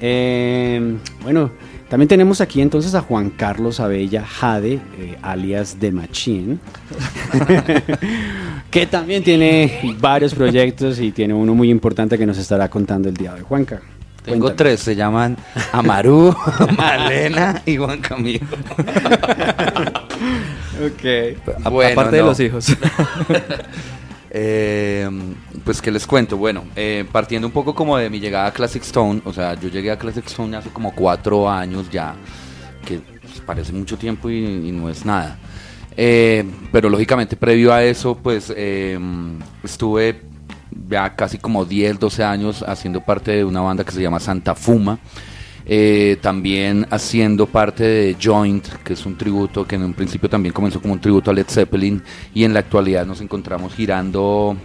Eh, 0.00 0.96
bueno, 1.22 1.50
también 1.88 2.08
tenemos 2.08 2.40
aquí 2.40 2.60
entonces 2.60 2.94
a 2.94 3.00
Juan 3.00 3.30
Carlos 3.30 3.80
Abella 3.80 4.24
Jade, 4.24 4.74
eh, 4.98 5.16
alias 5.22 5.76
The 5.80 5.90
Machine, 5.90 6.58
que 8.70 8.86
también 8.86 9.24
tiene 9.24 9.96
varios 10.00 10.34
proyectos 10.34 11.00
y 11.00 11.10
tiene 11.12 11.34
uno 11.34 11.54
muy 11.54 11.70
importante 11.70 12.18
que 12.18 12.26
nos 12.26 12.38
estará 12.38 12.68
contando 12.68 13.08
el 13.08 13.16
día 13.16 13.32
de 13.34 13.40
hoy. 13.40 13.46
Juanca. 13.48 13.80
Tengo 14.24 14.52
tres, 14.52 14.80
se 14.80 14.94
llaman 14.94 15.38
Amaru, 15.72 16.34
Malena 16.76 17.62
y 17.64 17.78
Juan 17.78 17.98
Camilo. 18.00 18.46
A- 21.64 21.70
Bueno, 21.70 21.92
aparte 21.92 22.16
de 22.16 22.22
los 22.22 22.38
hijos. 22.40 22.76
Eh, 24.40 25.10
pues 25.64 25.82
que 25.82 25.90
les 25.90 26.06
cuento, 26.06 26.36
bueno, 26.36 26.62
eh, 26.76 27.04
partiendo 27.10 27.48
un 27.48 27.52
poco 27.52 27.74
como 27.74 27.96
de 27.96 28.08
mi 28.08 28.20
llegada 28.20 28.46
a 28.46 28.52
Classic 28.52 28.82
Stone, 28.84 29.20
o 29.24 29.32
sea, 29.32 29.54
yo 29.54 29.68
llegué 29.68 29.90
a 29.90 29.98
Classic 29.98 30.24
Stone 30.24 30.56
hace 30.56 30.70
como 30.70 30.94
cuatro 30.94 31.50
años 31.50 31.90
ya, 31.90 32.14
que 32.86 33.00
pues, 33.20 33.40
parece 33.44 33.72
mucho 33.72 33.98
tiempo 33.98 34.30
y, 34.30 34.70
no 34.70 34.88
es 34.88 35.04
nada. 35.04 35.38
Eh, 35.96 36.44
pero 36.70 36.88
lógicamente 36.88 37.34
previo 37.34 37.72
a 37.72 37.82
eso, 37.82 38.16
pues 38.16 38.52
eh, 38.56 38.96
estuve 39.64 40.22
ya 40.88 41.16
casi 41.16 41.38
como 41.38 41.64
10, 41.64 41.98
12 41.98 42.22
años 42.22 42.62
haciendo 42.62 43.00
parte 43.00 43.32
de 43.32 43.44
una 43.44 43.60
banda 43.60 43.82
que 43.82 43.90
se 43.90 44.00
llama 44.00 44.20
Santa 44.20 44.54
Fuma. 44.54 45.00
Eh, 45.70 46.16
también 46.22 46.86
haciendo 46.90 47.46
parte 47.46 47.84
de 47.84 48.16
Joint, 48.18 48.66
que 48.82 48.94
es 48.94 49.04
un 49.04 49.16
tributo 49.18 49.66
que 49.66 49.76
en 49.76 49.82
un 49.82 49.92
principio 49.92 50.28
también 50.28 50.54
comenzó 50.54 50.80
como 50.80 50.94
un 50.94 51.00
tributo 51.00 51.30
a 51.30 51.34
Led 51.34 51.46
Zeppelin 51.46 52.02
y 52.32 52.44
en 52.44 52.54
la 52.54 52.60
actualidad 52.60 53.04
nos 53.04 53.20
encontramos 53.20 53.74
girando 53.74 54.56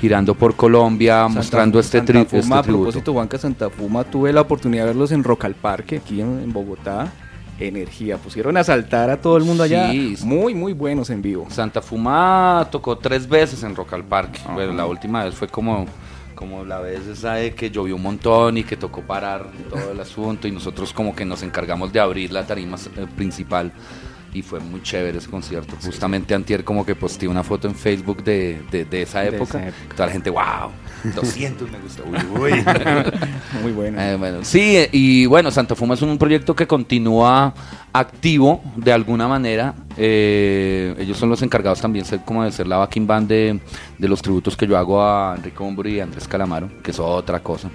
girando 0.00 0.34
por 0.34 0.56
Colombia 0.56 1.28
mostrando 1.28 1.78
este, 1.78 1.98
Santa 1.98 2.12
tri- 2.12 2.26
Fuma, 2.26 2.40
este 2.40 2.54
a 2.54 2.62
tributo. 2.62 2.82
propósito, 2.82 3.12
Juanca 3.12 3.38
Santa 3.38 3.70
Fuma, 3.70 4.02
tuve 4.02 4.32
la 4.32 4.40
oportunidad 4.40 4.82
de 4.82 4.88
verlos 4.88 5.12
en 5.12 5.22
Rock 5.22 5.44
al 5.44 5.54
Parque, 5.54 5.98
aquí 5.98 6.20
en, 6.20 6.40
en 6.42 6.52
Bogotá. 6.52 7.12
Energía, 7.60 8.16
pusieron 8.16 8.56
a 8.56 8.64
saltar 8.64 9.10
a 9.10 9.20
todo 9.20 9.36
el 9.36 9.44
mundo 9.44 9.62
allá. 9.62 9.92
Sí. 9.92 10.16
Muy, 10.24 10.52
muy 10.54 10.72
buenos 10.72 11.10
en 11.10 11.22
vivo. 11.22 11.46
Santa 11.50 11.80
Fuma 11.80 12.66
tocó 12.72 12.98
tres 12.98 13.28
veces 13.28 13.62
en 13.62 13.76
Rock 13.76 13.92
al 13.92 14.02
Parque. 14.02 14.40
Bueno, 14.52 14.72
la 14.72 14.86
última 14.86 15.22
vez 15.22 15.36
fue 15.36 15.46
como, 15.46 15.86
como 16.34 16.64
la 16.64 16.80
vez 16.80 17.06
esa 17.06 17.34
de 17.34 17.54
que 17.54 17.70
llovió 17.70 17.96
un 17.96 18.02
montón 18.02 18.58
y 18.58 18.64
que 18.64 18.76
tocó 18.76 19.02
parar 19.02 19.50
todo 19.70 19.92
el 19.92 20.00
asunto 20.00 20.48
y 20.48 20.52
nosotros 20.52 20.92
como 20.92 21.14
que 21.14 21.24
nos 21.24 21.42
encargamos 21.42 21.92
de 21.92 22.00
abrir 22.00 22.32
la 22.32 22.46
tarima 22.46 22.76
eh, 22.96 23.06
principal 23.16 23.72
y 24.34 24.42
fue 24.42 24.60
muy 24.60 24.82
chévere 24.82 25.18
ese 25.18 25.28
concierto. 25.28 25.76
Justamente 25.84 26.34
antier 26.34 26.64
como 26.64 26.86
que 26.86 26.94
posteé 26.94 27.28
una 27.28 27.42
foto 27.42 27.68
en 27.68 27.74
Facebook 27.74 28.22
de, 28.24 28.62
de- 28.70 28.84
de 28.86 29.02
esa 29.02 29.20
De 29.20 29.28
época. 29.28 29.58
esa 29.58 29.68
época. 29.68 29.94
Toda 29.94 30.06
la 30.06 30.12
gente, 30.12 30.30
wow, 30.30 30.70
200 31.14 31.70
me 31.70 31.78
gustó. 31.78 32.02
Uy, 32.04 32.40
uy. 32.52 32.64
Muy 33.62 33.72
bueno. 33.72 34.00
Eh, 34.00 34.16
bueno, 34.16 34.38
sí, 34.42 34.76
eh, 34.76 34.88
y 34.92 35.26
bueno, 35.26 35.50
Santa 35.50 35.74
Fuma 35.74 35.94
es 35.94 36.02
un 36.02 36.16
proyecto 36.18 36.56
que 36.56 36.66
continúa 36.66 37.52
activo 37.92 38.62
de 38.76 38.92
alguna 38.92 39.28
manera. 39.28 39.74
Eh, 39.96 40.94
ellos 40.98 41.18
son 41.18 41.28
los 41.28 41.42
encargados 41.42 41.80
también 41.80 42.04
ser, 42.06 42.20
como 42.24 42.42
de 42.44 42.52
ser 42.52 42.66
la 42.66 42.78
backing 42.78 43.06
band 43.06 43.28
de, 43.28 43.60
de 43.98 44.08
los 44.08 44.22
tributos 44.22 44.56
que 44.56 44.66
yo 44.66 44.78
hago 44.78 45.02
a 45.02 45.34
Enrique 45.36 45.58
Bumburi 45.58 45.96
y 45.96 46.00
a 46.00 46.04
Andrés 46.04 46.26
Calamaro, 46.26 46.70
que 46.82 46.90
es 46.92 46.98
otra 46.98 47.40
cosa. 47.40 47.68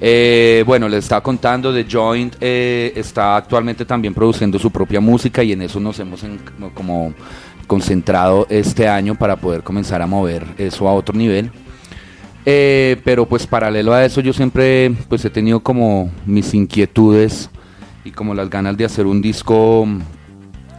Eh, 0.00 0.64
bueno, 0.66 0.88
les 0.88 1.04
estaba 1.04 1.22
contando, 1.22 1.72
The 1.72 1.86
Joint 1.88 2.36
eh, 2.40 2.92
está 2.96 3.36
actualmente 3.36 3.84
también 3.84 4.14
produciendo 4.14 4.58
su 4.58 4.70
propia 4.70 5.00
música 5.00 5.42
y 5.42 5.52
en 5.52 5.62
eso 5.62 5.78
nos 5.78 5.98
hemos 6.00 6.24
como 6.74 7.14
concentrado 7.66 8.46
este 8.50 8.88
año 8.88 9.14
para 9.14 9.36
poder 9.36 9.62
comenzar 9.62 10.02
a 10.02 10.06
mover 10.06 10.44
eso 10.58 10.88
a 10.88 10.94
otro 10.94 11.16
nivel. 11.16 11.50
Eh, 12.44 13.00
pero 13.04 13.26
pues 13.26 13.46
paralelo 13.46 13.92
a 13.94 14.04
eso 14.04 14.20
yo 14.20 14.32
siempre 14.32 14.92
pues 15.08 15.24
he 15.24 15.30
tenido 15.30 15.60
como 15.60 16.10
mis 16.26 16.52
inquietudes 16.54 17.48
y 18.04 18.10
como 18.10 18.34
las 18.34 18.50
ganas 18.50 18.76
de 18.76 18.84
hacer 18.84 19.06
un 19.06 19.22
disco 19.22 19.86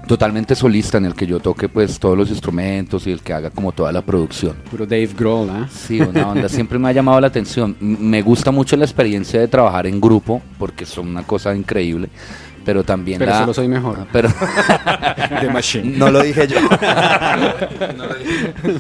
totalmente 0.08 0.56
solista 0.56 0.98
en 0.98 1.06
el 1.06 1.14
que 1.16 1.26
yo 1.26 1.40
toque 1.40 1.70
pues 1.70 2.00
todos 2.00 2.18
los 2.18 2.30
instrumentos 2.30 3.08
y 3.08 3.12
el 3.12 3.22
que 3.22 3.34
haga 3.34 3.50
como 3.50 3.72
toda 3.72 3.92
la 3.92 4.02
producción. 4.02 4.56
Puro 4.70 4.86
Dave 4.86 5.10
Grohl, 5.18 5.50
¿ah? 5.50 5.68
Sí, 5.72 6.00
una 6.02 6.28
onda 6.28 6.50
siempre 6.50 6.78
me 6.80 6.90
ha 6.90 6.92
llamado 6.92 7.20
la 7.22 7.28
atención. 7.28 7.76
M- 7.82 7.98
Me 8.00 8.22
gusta 8.22 8.52
mucho 8.52 8.76
la 8.78 8.86
experiencia 8.86 9.40
de 9.40 9.48
trabajar 9.48 9.88
en 9.88 10.00
grupo 10.02 10.42
porque 10.60 10.86
son 10.86 11.08
una 11.10 11.24
cosa 11.24 11.56
increíble, 11.56 12.10
pero 12.66 12.84
también 12.84 13.20
Pero 13.20 13.32
la 13.32 13.40
solo 13.40 13.54
soy 13.54 13.68
mejor. 13.68 14.06
pero 14.12 14.30
The 15.42 15.50
Machine. 15.50 15.98
no 15.98 16.12
lo 16.12 16.22
dije 16.22 16.48
yo. 16.48 16.58
No 17.98 18.06
lo 18.08 18.14
dije 18.16 18.54
yo. 18.66 18.80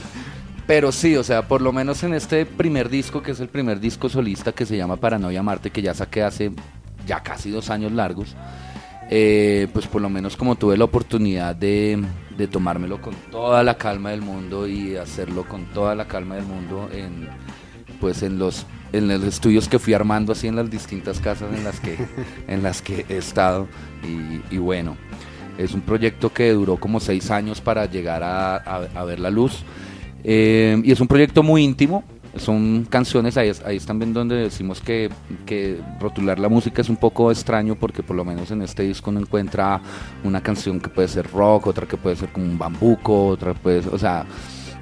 Pero 0.66 0.92
sí, 0.94 1.16
o 1.18 1.24
sea, 1.24 1.46
por 1.48 1.62
lo 1.62 1.74
menos 1.74 2.04
en 2.04 2.14
este 2.14 2.46
primer 2.46 2.90
disco, 2.90 3.22
que 3.22 3.32
es 3.32 3.40
el 3.42 3.50
primer 3.50 3.80
disco 3.82 4.08
solista 4.08 4.54
que 4.54 4.66
se 4.66 4.78
llama 4.78 4.96
Paranoia 4.96 5.44
Marte, 5.44 5.70
que 5.72 5.82
ya 5.82 5.94
saqué 5.94 6.24
hace 6.24 6.52
ya 7.06 7.22
casi 7.22 7.50
dos 7.52 7.70
años 7.70 7.92
largos, 7.92 8.34
eh, 9.16 9.68
pues 9.72 9.86
por 9.86 10.02
lo 10.02 10.10
menos 10.10 10.36
como 10.36 10.56
tuve 10.56 10.76
la 10.76 10.86
oportunidad 10.86 11.56
de, 11.56 12.04
de 12.36 12.48
tomármelo 12.48 13.00
con 13.00 13.14
toda 13.30 13.62
la 13.62 13.78
calma 13.78 14.10
del 14.10 14.24
mundo 14.24 14.68
y 14.68 14.96
hacerlo 14.96 15.44
con 15.48 15.66
toda 15.66 15.94
la 15.94 16.08
calma 16.08 16.34
del 16.36 16.46
mundo 16.46 16.90
en 16.92 17.28
pues 18.02 18.24
en 18.24 18.40
los 18.40 18.66
en 18.92 19.08
los 19.08 19.24
estudios 19.24 19.68
que 19.68 19.78
fui 19.78 19.94
armando 19.94 20.32
así 20.32 20.48
en 20.48 20.56
las 20.56 20.70
distintas 20.72 21.20
casas 21.20 21.56
en 21.56 21.64
las 21.64 21.80
que 21.80 21.96
en 22.48 22.64
las 22.64 22.82
que 22.82 23.06
he 23.08 23.18
estado. 23.18 23.68
Y, 24.04 24.56
y 24.56 24.58
bueno 24.58 24.98
es 25.60 25.76
un 25.76 25.82
proyecto 25.82 26.34
que 26.34 26.50
duró 26.52 26.78
como 26.78 27.00
seis 27.00 27.30
años 27.30 27.62
para 27.62 27.86
llegar 27.86 28.24
a, 28.24 28.56
a- 28.56 28.88
a 28.96 29.04
ver 29.04 29.20
la 29.20 29.30
luz. 29.30 29.64
Eh, 30.24 30.82
y 30.84 30.92
es 30.92 31.00
un 31.00 31.08
proyecto 31.08 31.44
muy 31.44 31.64
íntimo 31.64 32.04
son 32.38 32.86
canciones 32.90 33.38
ahí, 33.38 33.52
ahí 33.66 33.78
es 33.78 33.86
también 33.86 34.14
donde 34.14 34.36
decimos 34.36 34.82
que, 34.82 35.10
que 35.46 35.80
rotular 36.00 36.40
la 36.40 36.50
música 36.50 36.82
es 36.82 36.90
un 36.90 36.98
poco 36.98 37.32
extraño 37.32 37.76
porque 37.76 38.02
por 38.04 38.16
lo 38.16 38.26
menos 38.26 38.50
en 38.52 38.62
este 38.64 38.84
disco 38.84 39.12
uno 39.12 39.20
encuentra 39.20 39.80
una 40.24 40.42
canción 40.42 40.80
que 40.80 40.90
puede 40.90 41.08
ser 41.08 41.30
rock 41.32 41.68
otra 41.68 41.86
que 41.88 41.98
puede 41.98 42.16
ser 42.16 42.30
como 42.30 42.46
un 42.48 42.58
bambuco 42.58 43.28
otra 43.28 43.54
puede 43.54 43.84
ser, 43.84 43.94
o 43.94 43.98
sea 44.00 44.26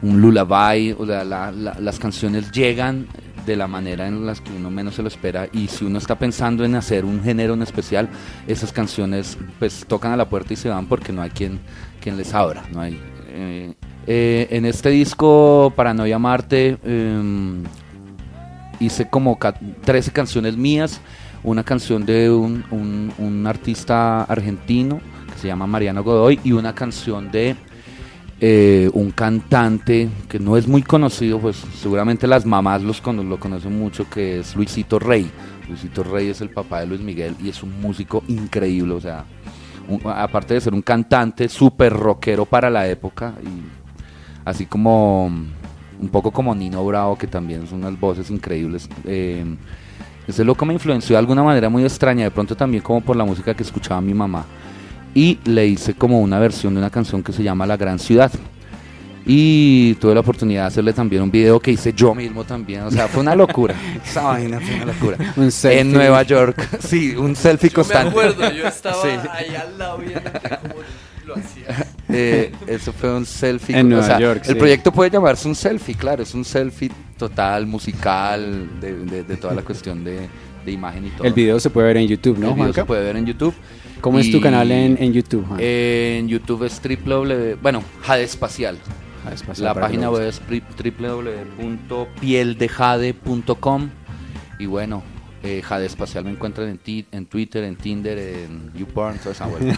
un 0.02 0.20
lullaby, 0.20 0.96
o 0.98 1.06
sea, 1.06 1.24
la- 1.24 1.52
la- 1.52 1.78
las 1.80 2.00
canciones 2.00 2.52
llegan 2.52 3.06
de 3.46 3.56
la 3.56 3.68
manera 3.68 4.08
en 4.08 4.26
las 4.26 4.42
que 4.42 4.52
uno 4.52 4.72
menos 4.72 4.96
se 4.96 5.02
lo 5.04 5.08
espera 5.08 5.48
y 5.52 5.68
si 5.68 5.86
uno 5.86 5.98
está 6.00 6.18
pensando 6.18 6.64
en 6.64 6.74
hacer 6.76 7.06
un 7.06 7.22
género 7.24 7.54
en 7.54 7.62
especial, 7.62 8.10
esas 8.48 8.72
canciones 8.72 9.38
pues 9.60 9.86
tocan 9.88 10.12
a 10.12 10.16
la 10.18 10.28
puerta 10.30 10.54
y 10.54 10.56
se 10.56 10.70
van 10.70 10.88
porque 10.88 11.12
no 11.14 11.22
hay 11.22 11.30
quien, 11.32 11.60
quien 12.00 12.18
les 12.18 12.34
abra, 12.34 12.64
no 12.72 12.82
hay... 12.82 13.00
eh, 13.28 13.74
eh, 14.08 14.48
en 14.52 14.66
este 14.66 14.90
disco 14.90 15.72
Paranoia 15.76 16.18
Marte 16.20 16.78
em, 16.84 17.64
hice 18.80 19.08
como 19.10 19.38
ca- 19.38 19.54
13 19.84 20.12
canciones 20.12 20.58
mías, 20.58 21.02
una 21.44 21.64
canción 21.64 22.06
de 22.06 22.30
un, 22.32 22.64
un- 22.72 23.48
artista 23.48 24.24
argentino 24.24 25.00
que 25.34 25.40
se 25.40 25.48
llama 25.48 25.68
Mariano 25.68 26.04
Godoy 26.04 26.40
y 26.44 26.52
una 26.54 26.74
canción 26.76 27.32
de 27.32 27.56
eh, 28.40 28.90
un 28.94 29.12
cantante 29.12 30.10
que 30.30 30.40
no 30.40 30.58
es 30.58 30.68
muy 30.68 30.82
conocido, 30.82 31.40
pues 31.40 31.58
seguramente 31.80 32.26
las 32.28 32.46
mamás 32.46 32.82
los 32.82 33.02
cono- 33.02 33.24
lo 33.24 33.40
conocen 33.40 33.78
mucho, 33.78 34.10
que 34.10 34.40
es 34.40 34.56
Luisito 34.56 34.98
Rey. 35.00 35.30
Luisito 35.70 36.04
Rey 36.04 36.30
es 36.30 36.42
el 36.42 36.50
papá 36.50 36.80
de 36.82 36.88
Luis 36.88 37.02
Miguel 37.02 37.36
y 37.44 37.50
es 37.50 37.62
un 37.64 37.80
músico 37.82 38.24
increíble, 38.28 38.94
o 38.94 39.00
sea, 39.02 39.26
aparte 40.16 40.54
de 40.56 40.62
ser 40.62 40.74
un 40.74 40.82
cantante 40.82 41.48
súper 41.50 41.94
rockero 41.94 42.46
para 42.46 42.70
la 42.70 42.88
época, 42.88 43.34
y 43.44 43.81
así 44.46 44.66
como 44.66 45.26
un 45.28 46.10
poco 46.12 46.32
como 46.32 46.54
Nino 46.56 46.86
Bravo, 46.86 47.18
que 47.18 47.28
también 47.28 47.68
son 47.68 47.80
unas 47.84 48.00
voces 48.00 48.30
increíbles. 48.32 48.90
eh, 49.06 49.46
ese 50.28 50.44
loco 50.46 50.66
me 50.66 50.74
influenció 50.74 51.16
de 51.16 51.20
alguna 51.20 51.44
manera 51.44 51.68
muy 51.68 51.84
extraña, 51.84 52.24
de 52.24 52.32
pronto 52.32 52.56
también 52.56 52.84
como 52.84 53.02
por 53.02 53.16
la 53.16 53.26
música 53.26 53.54
que 53.54 53.64
escuchaba 53.64 54.00
mi 54.02 54.14
mamá. 54.14 54.46
Y 55.14 55.40
le 55.46 55.66
hice 55.68 55.94
como 55.96 56.22
una 56.22 56.40
versión 56.40 56.74
de 56.74 56.80
una 56.80 56.90
canción 56.90 57.22
que 57.24 57.34
se 57.34 57.44
llama 57.44 57.66
La 57.66 57.76
Gran 57.76 58.00
Ciudad. 58.00 58.32
Y 59.26 59.96
tuve 59.96 60.14
la 60.14 60.22
oportunidad 60.22 60.62
de 60.64 60.68
hacerle 60.68 60.94
también 60.94 61.22
un 61.24 61.32
video 61.32 61.60
que 61.60 61.72
hice 61.72 61.94
yo 61.94 62.16
mismo 62.16 62.44
también. 62.44 62.82
O 62.84 62.92
sea, 62.92 63.08
fue 63.08 63.22
una 63.22 63.36
locura. 63.36 63.76
Esa 64.06 64.24
vaina 64.24 64.60
fue 64.60 64.76
una 64.76 64.86
locura. 64.86 65.18
Un 65.38 65.52
selfie. 65.52 65.82
En 65.82 65.92
Nueva 65.92 66.24
York. 66.24 66.68
Sí, 66.80 67.16
un 67.16 67.36
selfie 67.36 67.70
Yo 67.70 67.74
me 67.74 67.76
constante. 67.76 68.10
acuerdo, 68.10 68.52
yo 68.52 68.68
estaba 68.68 69.02
Sí. 69.02 69.10
ahí 69.32 69.56
al 69.56 69.78
lado 69.78 69.98
viendo 70.00 70.22
cómo 70.32 70.74
lo 71.26 71.36
hacía. 71.36 71.88
Eh, 72.14 72.52
eso 72.68 72.92
fue 72.94 73.16
un 73.16 73.26
selfie. 73.26 73.78
En 73.78 73.88
o 73.88 73.90
Nueva 73.90 74.06
sea, 74.06 74.20
York, 74.20 74.42
El 74.46 74.54
sí. 74.54 74.60
proyecto 74.60 74.92
puede 74.92 75.10
llamarse 75.10 75.48
un 75.48 75.56
selfie, 75.56 75.96
claro. 75.96 76.24
Es 76.24 76.34
un 76.34 76.44
selfie 76.46 76.92
total, 77.18 77.66
musical, 77.68 78.70
de, 78.80 78.94
de- 79.06 79.24
de 79.24 79.38
toda 79.38 79.54
la 79.54 79.62
cuestión 79.62 80.04
de, 80.04 80.28
de 80.66 80.72
imagen 80.72 81.06
y 81.08 81.10
todo. 81.12 81.26
El 81.28 81.34
video 81.34 81.60
se 81.60 81.70
puede 81.70 81.88
ver 81.88 81.98
en 81.98 82.08
YouTube, 82.08 82.38
¿no, 82.40 82.48
El 82.50 82.54
video 82.54 82.66
Juanca? 82.66 82.82
se 82.82 82.86
puede 82.86 83.04
ver 83.04 83.16
en 83.18 83.26
YouTube. 83.26 83.54
¿Cómo 84.02 84.18
es 84.20 84.32
tu 84.32 84.42
canal 84.42 84.72
en, 84.72 84.98
en 85.00 85.14
YouTube, 85.14 85.46
Juan? 85.48 85.60
En 85.62 86.28
YouTube 86.28 86.64
es 86.64 86.82
www. 86.84 87.58
Bueno, 87.62 87.84
Jade 88.02 88.24
Espacial. 88.24 88.78
Espacial 89.32 89.66
La 89.66 89.74
página 89.76 90.10
web 90.10 90.24
es 90.28 90.42
www.pieldejade.com 92.80 93.90
y 94.60 94.66
bueno, 94.66 95.04
eh, 95.44 95.62
Jade 95.64 95.86
Espacial 95.86 96.24
me 96.26 96.32
encuentran 96.32 96.68
en, 96.70 96.78
ti- 96.78 97.06
en 97.12 97.26
Twitter, 97.26 97.64
en 97.64 97.76
Tinder, 97.76 98.18
en 98.18 98.72
YouPorn, 98.74 99.18
toda 99.20 99.32
esa 99.32 99.48
vuelta. 99.48 99.78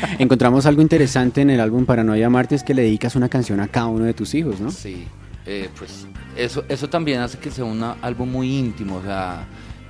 Encontramos 0.18 0.66
algo 0.66 0.82
interesante 0.82 1.42
en 1.42 1.50
el 1.50 1.60
álbum 1.60 1.84
Paranoia 1.84 2.30
Marte, 2.30 2.54
es 2.54 2.62
que 2.62 2.74
le 2.74 2.82
dedicas 2.82 3.14
una 3.16 3.28
canción 3.28 3.60
a 3.60 3.68
cada 3.68 3.86
uno 3.86 4.04
de 4.04 4.14
tus 4.14 4.34
hijos, 4.34 4.60
¿no? 4.60 4.70
Sí, 4.70 5.04
eh, 5.46 5.68
pues 5.78 6.06
eso, 6.36 6.64
eso 6.68 6.88
también 6.88 7.20
hace 7.20 7.38
que 7.38 7.50
sea 7.50 7.64
un 7.64 7.82
álbum 7.82 8.30
muy 8.30 8.56
íntimo, 8.58 8.96
o 8.96 9.02
sea, 9.02 9.46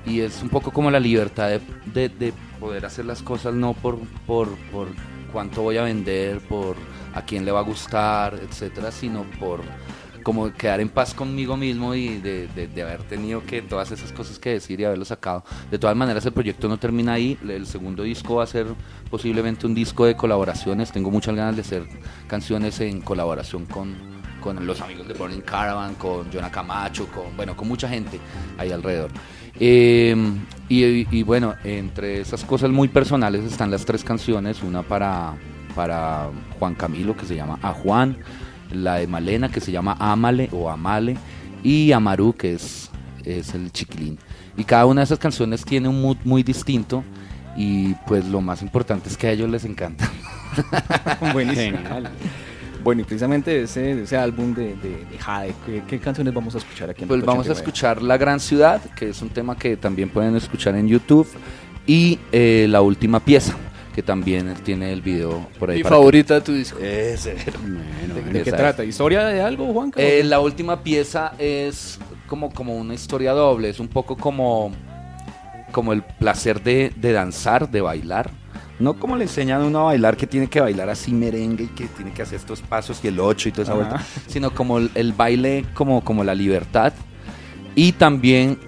y 0.07 0.21
es 0.21 0.43
un 0.43 0.49
poco 0.49 0.71
como 0.73 0.91
la 0.91 1.01
libertad 1.01 1.49
de, 1.49 1.61
de- 1.95 2.09
de 2.09 2.33
poder 2.61 2.85
hacer 2.87 3.05
las 3.05 3.23
cosas 3.23 3.55
no 3.55 3.73
por, 3.75 3.99
por, 4.27 4.49
por 4.73 4.89
cuánto 5.33 5.63
voy 5.63 5.77
a 5.77 5.83
vender, 5.83 6.41
por 6.41 6.77
a 7.15 7.23
quién 7.23 7.45
le 7.45 7.53
va 7.53 7.61
a 7.61 7.63
gustar, 7.63 8.41
etcétera, 8.43 8.91
sino 8.91 9.23
por 9.39 9.61
como 10.25 10.53
quedar 10.53 10.81
en 10.81 10.89
paz 10.89 11.15
conmigo 11.15 11.57
mismo 11.57 11.95
y 11.95 12.19
de, 12.19 12.49
de- 12.49 12.67
de 12.67 12.83
haber 12.83 13.05
tenido 13.05 13.45
que 13.47 13.63
todas 13.63 13.93
esas 13.93 14.11
cosas 14.11 14.41
que 14.41 14.51
decir 14.51 14.81
y 14.81 14.85
haberlo 14.85 15.05
sacado. 15.05 15.45
De 15.71 15.79
todas 15.79 15.95
maneras, 15.97 16.27
el 16.27 16.33
proyecto 16.33 16.67
no 16.69 16.79
termina 16.79 17.13
ahí. 17.13 17.39
El 17.49 17.67
segundo 17.67 18.03
disco 18.03 18.37
va 18.37 18.43
a 18.45 18.47
ser 18.49 18.67
posiblemente 19.11 19.67
un 19.67 19.75
disco 19.75 20.05
de 20.07 20.17
colaboraciones. 20.17 20.91
Tengo 20.91 21.13
muchas 21.13 21.37
ganas 21.37 21.55
de 21.55 21.61
hacer 21.63 21.85
canciones 22.27 22.81
en 22.81 23.01
colaboración 23.03 23.67
con, 23.67 23.95
con 24.41 24.67
los 24.67 24.81
amigos 24.81 25.07
de 25.07 25.15
Burning 25.15 25.43
Caravan, 25.43 25.95
con 25.95 26.33
Jonah 26.33 26.51
Camacho, 26.51 27.07
con, 27.09 27.37
bueno, 27.37 27.57
con 27.57 27.69
mucha 27.69 27.89
gente 27.89 28.19
ahí 28.59 28.73
alrededor. 28.73 29.11
Eh, 29.61 30.17
y, 30.69 31.17
y 31.17 31.23
bueno, 31.23 31.55
entre 31.63 32.21
esas 32.21 32.43
cosas 32.45 32.71
muy 32.71 32.89
personales 32.89 33.45
están 33.45 33.71
las 33.71 33.85
tres 33.85 34.03
canciones, 34.03 34.63
una 34.63 34.83
para, 34.83 35.35
para 35.77 36.31
Juan 36.59 36.75
Camilo 36.75 37.17
que 37.17 37.25
se 37.25 37.37
llama 37.37 37.59
A 37.63 37.73
Juan, 37.73 38.17
la 38.75 38.97
de 38.97 39.07
Malena 39.07 39.49
que 39.51 39.61
se 39.61 39.73
llama 39.73 39.97
Amale 39.99 40.49
o 40.53 40.71
Amale 40.71 41.17
y 41.63 41.93
Amaru 41.93 42.35
que 42.35 42.55
es, 42.55 42.91
es 43.25 43.55
el 43.55 43.73
chiquilín. 43.73 44.19
Y 44.57 44.65
cada 44.65 44.87
una 44.87 45.01
de 45.01 45.05
esas 45.05 45.19
canciones 45.19 45.65
tiene 45.65 45.89
un 45.89 46.01
mood 46.01 46.19
muy 46.25 46.43
distinto 46.43 47.03
y 47.57 47.95
pues 48.07 48.25
lo 48.27 48.41
más 48.41 48.63
importante 48.63 49.09
es 49.09 49.17
que 49.17 49.29
a 49.29 49.31
ellos 49.33 49.51
les 49.51 49.65
encanta. 49.65 50.11
Buenísimo. 51.33 51.79
Genial. 51.79 52.11
Bueno, 52.83 53.01
y 53.01 53.05
precisamente 53.05 53.63
ese, 53.63 54.03
ese 54.03 54.17
álbum 54.19 54.53
de, 54.55 54.77
de, 54.77 55.07
de 55.11 55.19
Jade, 55.19 55.55
¿qué, 55.65 55.83
qué 55.89 55.99
canciones 55.99 56.35
vamos 56.35 56.55
a 56.55 56.59
escuchar 56.59 56.91
aquí 56.91 57.03
en 57.03 57.09
Pues 57.09 57.21
vamos 57.23 57.49
a 57.49 57.53
89? 57.53 57.61
escuchar 57.61 58.03
La 58.03 58.19
Gran 58.19 58.41
Ciudad, 58.41 58.83
que 58.95 59.09
es 59.09 59.23
un 59.23 59.31
tema 59.31 59.57
que 59.57 59.79
también 59.79 60.11
pueden 60.11 60.37
escuchar 60.37 60.77
en 60.77 60.87
YouTube, 60.87 61.27
y 61.87 62.19
eh, 62.31 62.67
La 62.69 62.83
Última 62.83 63.21
Pieza, 63.21 63.57
que 63.95 64.03
también 64.03 64.55
tiene 64.65 64.93
el 64.93 65.01
video 65.01 65.47
por 65.59 65.71
ahí. 65.71 65.79
Mi 65.79 65.85
favorita 65.85 66.35
de 66.35 66.41
tu 66.41 66.53
disco. 66.53 66.79
Ese. 66.81 67.37
Bueno, 67.65 68.15
¿De, 68.15 68.33
de 68.39 68.43
qué 68.43 68.53
trata? 68.53 68.85
¿Historia 68.85 69.25
de 69.25 69.41
algo, 69.41 69.73
Juan? 69.73 69.93
Eh, 69.97 70.23
la 70.25 70.41
última 70.41 70.83
pieza 70.83 71.33
es 71.39 71.99
como, 72.27 72.53
como 72.53 72.77
una 72.77 72.95
historia 72.95 73.33
doble, 73.33 73.71
es 73.71 73.81
un 73.81 73.89
poco 73.89 74.17
como, 74.17 74.73
como 75.73 75.93
el 75.93 76.03
placer 76.03 76.63
de, 76.63 76.93
de 76.97 77.13
danzar, 77.13 77.71
de 77.71 77.81
bailar. 77.81 78.31
No 78.79 78.99
como 78.99 79.17
le 79.17 79.25
enseñan 79.25 79.63
a 79.63 79.65
uno 79.65 79.81
a 79.81 79.85
bailar 79.85 80.17
que 80.17 80.27
tiene 80.27 80.49
que 80.49 80.61
bailar 80.61 80.91
así 80.91 81.13
merengue 81.13 81.65
y 81.65 81.69
que 81.69 81.87
tiene 81.87 82.13
que 82.13 82.23
hacer 82.23 82.37
estos 82.37 82.61
pasos 82.61 83.01
y 83.05 83.09
el 83.09 83.21
ocho 83.21 83.49
y 83.49 83.53
toda 83.53 83.63
esa 83.63 83.73
Ajá. 83.73 83.81
vuelta, 83.81 84.07
sino 84.27 84.53
como 84.53 84.79
el, 84.79 84.91
el 84.95 85.13
baile 85.13 85.65
como, 85.75 86.05
como 86.05 86.25
la 86.25 86.35
libertad 86.35 86.93
y 87.77 87.93
también 87.93 88.59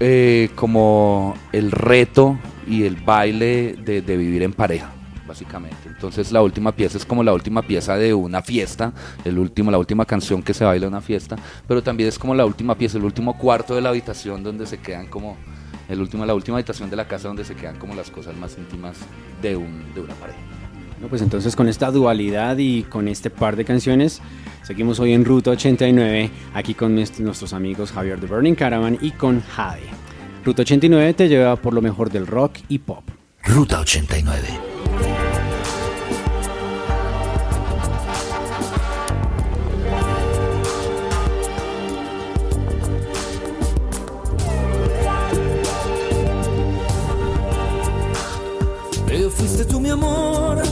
eh, 0.00 0.50
como 0.56 1.36
el 1.52 1.70
reto 1.70 2.36
y 2.68 2.84
el 2.84 2.96
baile 2.96 3.76
de, 3.84 4.02
de 4.02 4.16
vivir 4.16 4.42
en 4.42 4.52
pareja, 4.52 4.90
básicamente. 5.26 5.76
Entonces 5.86 6.32
la 6.32 6.42
última 6.42 6.72
pieza 6.72 6.98
es 6.98 7.04
como 7.06 7.22
la 7.22 7.32
última 7.32 7.62
pieza 7.62 7.96
de 7.96 8.12
una 8.14 8.42
fiesta, 8.42 8.92
el 9.24 9.38
último, 9.38 9.70
la 9.70 9.78
última 9.78 10.04
canción 10.04 10.42
que 10.42 10.54
se 10.54 10.64
baila 10.64 10.86
en 10.86 10.92
una 10.92 11.00
fiesta, 11.00 11.36
pero 11.66 11.82
también 11.82 12.08
es 12.08 12.18
como 12.18 12.34
la 12.34 12.44
última 12.46 12.74
pieza, 12.76 12.98
el 12.98 13.04
último 13.04 13.36
cuarto 13.38 13.74
de 13.74 13.80
la 13.80 13.88
habitación 13.90 14.42
donde 14.42 14.66
se 14.66 14.78
quedan 14.78 15.06
como 15.06 15.36
el 15.88 16.00
último, 16.00 16.24
la 16.24 16.34
última 16.34 16.56
habitación 16.56 16.88
de 16.90 16.96
la 16.96 17.06
casa 17.06 17.28
donde 17.28 17.44
se 17.44 17.54
quedan 17.54 17.76
como 17.78 17.94
las 17.94 18.10
cosas 18.10 18.36
más 18.36 18.56
íntimas 18.56 18.96
de, 19.42 19.54
un, 19.56 19.92
de 19.94 20.00
una 20.00 20.14
pareja. 20.14 20.38
Pues 21.10 21.20
entonces 21.20 21.54
con 21.54 21.68
esta 21.68 21.90
dualidad 21.90 22.56
y 22.56 22.84
con 22.84 23.08
este 23.08 23.28
par 23.28 23.56
de 23.56 23.66
canciones, 23.66 24.22
seguimos 24.62 24.98
hoy 25.00 25.12
en 25.12 25.26
Ruta 25.26 25.50
89, 25.50 26.30
aquí 26.54 26.72
con 26.72 26.96
nuest- 26.96 27.18
nuestros 27.18 27.52
amigos 27.52 27.92
Javier 27.92 28.18
de 28.18 28.26
Burning 28.26 28.54
Caravan 28.54 28.96
y 29.02 29.10
con 29.10 29.42
Jade. 29.42 29.82
Ruta 30.44 30.60
89 30.60 31.14
te 31.14 31.26
lleva 31.26 31.56
por 31.56 31.72
lo 31.72 31.80
mejor 31.80 32.10
del 32.10 32.26
rock 32.26 32.58
y 32.68 32.78
pop. 32.78 33.02
Ruta 33.44 33.80
89. 33.80 34.48
Te 49.06 49.30
fuiste 49.30 49.64
tú 49.64 49.80
mi 49.80 49.88
amor 49.88 50.62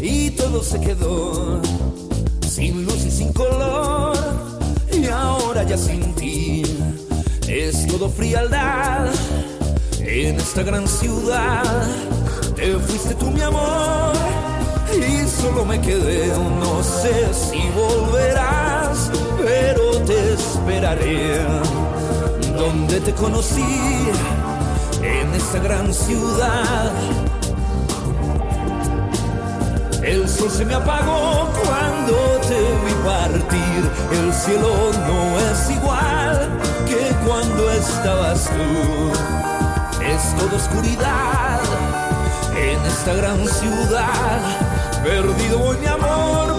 y 0.00 0.30
todo 0.30 0.62
se 0.62 0.80
quedó 0.80 1.60
sin 2.48 2.84
luz 2.84 3.04
y 3.04 3.10
sin 3.10 3.32
color 3.32 4.16
y 4.92 5.06
ahora 5.06 5.64
ya 5.64 5.76
sin 5.76 6.14
ti 6.14 6.62
es 7.48 7.86
todo 7.86 8.08
frialdad 8.08 9.06
en 10.00 10.36
esta 10.36 10.62
gran 10.62 10.86
ciudad. 10.86 11.62
Te 12.56 12.76
fuiste 12.78 13.14
tú 13.14 13.30
mi 13.30 13.40
amor 13.42 14.12
y 14.92 15.26
solo 15.28 15.64
me 15.64 15.80
quedé, 15.80 16.28
no 16.28 16.82
sé 16.82 17.32
si 17.34 17.60
volverás, 17.74 19.10
pero 19.38 19.92
te 20.06 20.34
esperaré 20.34 21.38
donde 22.56 23.00
te 23.00 23.12
conocí 23.12 24.08
en 25.02 25.34
esta 25.34 25.58
gran 25.58 25.92
ciudad. 25.92 26.92
El 30.04 30.28
sol 30.28 30.50
se 30.50 30.66
me 30.66 30.74
apagó 30.74 31.50
cuando 31.64 32.14
te 32.46 32.60
vi 32.84 32.92
partir. 33.06 33.90
El 34.12 34.34
cielo 34.34 34.90
no 34.92 35.40
es 35.40 35.70
igual 35.70 36.58
que 36.86 37.14
cuando 37.26 37.70
estabas 37.70 38.44
tú. 38.44 40.04
Es 40.04 40.36
toda 40.36 40.56
oscuridad 40.56 41.60
en 42.54 42.84
esta 42.84 43.14
gran 43.14 43.48
ciudad. 43.48 44.40
Perdido 45.02 45.58
voy 45.58 45.78
mi 45.78 45.86
amor 45.86 46.53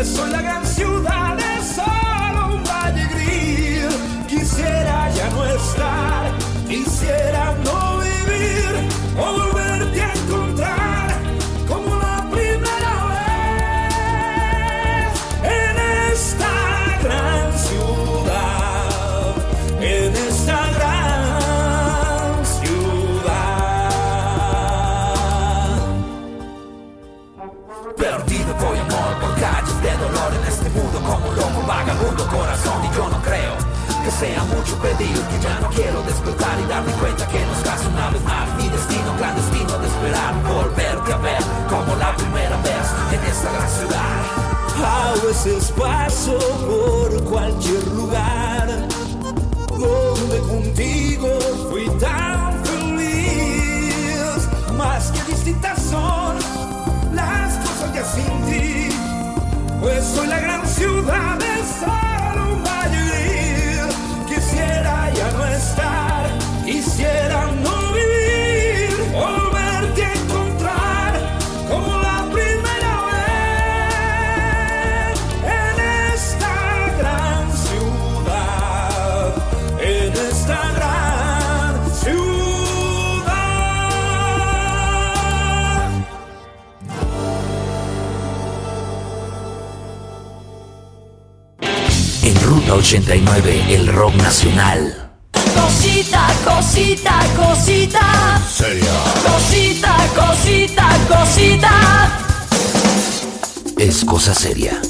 pues 0.00 0.39
sea 34.20 34.44
mucho 34.44 34.76
pedir 34.82 35.16
que 35.30 35.40
ya 35.42 35.58
no 35.60 35.68
quiero 35.70 36.02
despertar 36.02 36.60
y 36.62 36.68
darme 36.68 36.92
cuenta 37.00 37.26
que 37.26 37.40
nos 37.46 37.58
casa 37.64 37.88
una 37.88 38.10
vez 38.10 38.22
más 38.22 38.54
mi 38.58 38.68
destino 38.68 39.16
clandestino 39.16 39.78
de 39.78 39.86
esperar 39.88 40.34
volverte 40.44 41.12
a 41.14 41.16
ver 41.16 41.42
como 41.70 41.96
la 41.96 42.14
primera 42.16 42.56
vez 42.58 42.86
en 43.14 43.24
esta 43.24 43.50
gran 43.50 43.70
ciudad 43.70 44.40
a 44.84 45.14
veces 45.26 45.72
paso 45.72 46.38
por 46.68 47.24
cualquier 47.24 47.86
lugar 47.88 48.68
donde 49.70 50.38
contigo 50.40 51.28
fui 51.70 51.88
tan 51.98 52.62
feliz. 52.64 54.48
Más 54.76 55.10
que 55.12 55.32
distintas 55.32 55.82
son 55.82 56.36
las 57.14 57.54
cosas 57.56 57.94
ya 57.94 58.04
sin 58.04 58.46
ti, 58.46 58.88
pues 59.80 60.04
soy 60.04 60.26
la 60.26 60.40
gran 60.40 60.66
ciudad 60.66 61.38
de 61.38 61.64
solo 61.80 62.09
estar, 65.60 66.22
quisiera 66.64 67.46
no 67.64 67.92
vivir, 67.92 68.90
volverte 69.12 70.04
a 70.04 70.12
encontrar 70.14 71.12
como 71.68 71.90
la 71.98 72.18
primera 72.32 72.94
vez 73.10 73.30
en 75.60 75.76
esta 76.14 76.54
gran 76.98 77.42
ciudad, 77.66 79.26
en 79.80 80.12
esta 80.30 80.60
gran 80.76 81.74
ciudad. 82.02 82.30
Ruta 92.42 92.74
89, 92.74 93.74
el 93.74 93.86
rock 93.88 94.14
nacional. 94.16 94.99
Cosita, 96.10 96.26
cosita, 96.44 97.20
cosita. 97.36 98.42
Seria. 98.50 98.92
Cosita, 99.22 99.96
cosita, 100.16 100.88
cosita. 101.06 101.70
Es 103.78 104.04
cosa 104.04 104.34
seria. 104.34 104.82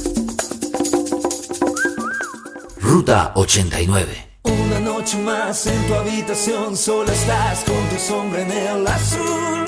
Ruta 2.81 3.33
89. 3.35 4.31
Una 4.45 4.81
noche 4.81 5.19
más 5.19 5.67
en 5.67 5.87
tu 5.87 5.95
habitación, 5.95 6.75
sola 6.75 7.13
estás 7.13 7.65
con 7.65 7.87
tu 7.91 7.99
sombra 7.99 8.41
en 8.41 8.51
el 8.53 8.87
azul. 8.87 9.67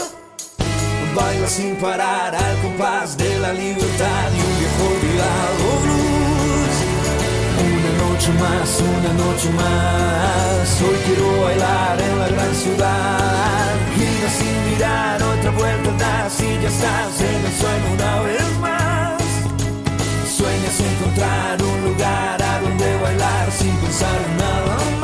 Baila 1.15 1.49
sin 1.49 1.77
parar 1.77 2.35
al 2.35 2.63
compás 2.63 3.19
de 3.19 3.39
la 3.41 3.53
libertad 3.53 4.31
noche 8.23 8.41
más, 8.41 8.81
una 8.81 9.13
noche 9.15 9.51
más. 9.51 10.83
Hoy 10.83 10.97
quiero 11.07 11.43
bailar 11.43 12.01
en 12.01 12.19
la 12.21 12.29
gran 12.29 12.55
ciudad. 12.55 13.75
Gira 13.97 14.31
sin 14.31 14.71
mirar, 14.71 15.23
otra 15.23 15.51
vuelta 15.51 15.91
das 15.99 16.41
y 16.41 16.63
ya 16.63 16.69
estás 16.69 17.21
en 17.21 17.45
el 17.45 17.53
sueño 17.53 17.93
una 17.95 18.21
vez 18.23 18.59
más. 18.61 19.23
Sueñas 20.37 20.81
encontrar 20.81 21.63
un 21.63 21.91
lugar 21.91 22.43
a 22.43 22.61
donde 22.61 22.97
bailar 22.99 23.51
sin 23.51 23.75
pensar 23.77 24.21
en 24.25 24.37
nada. 24.37 25.02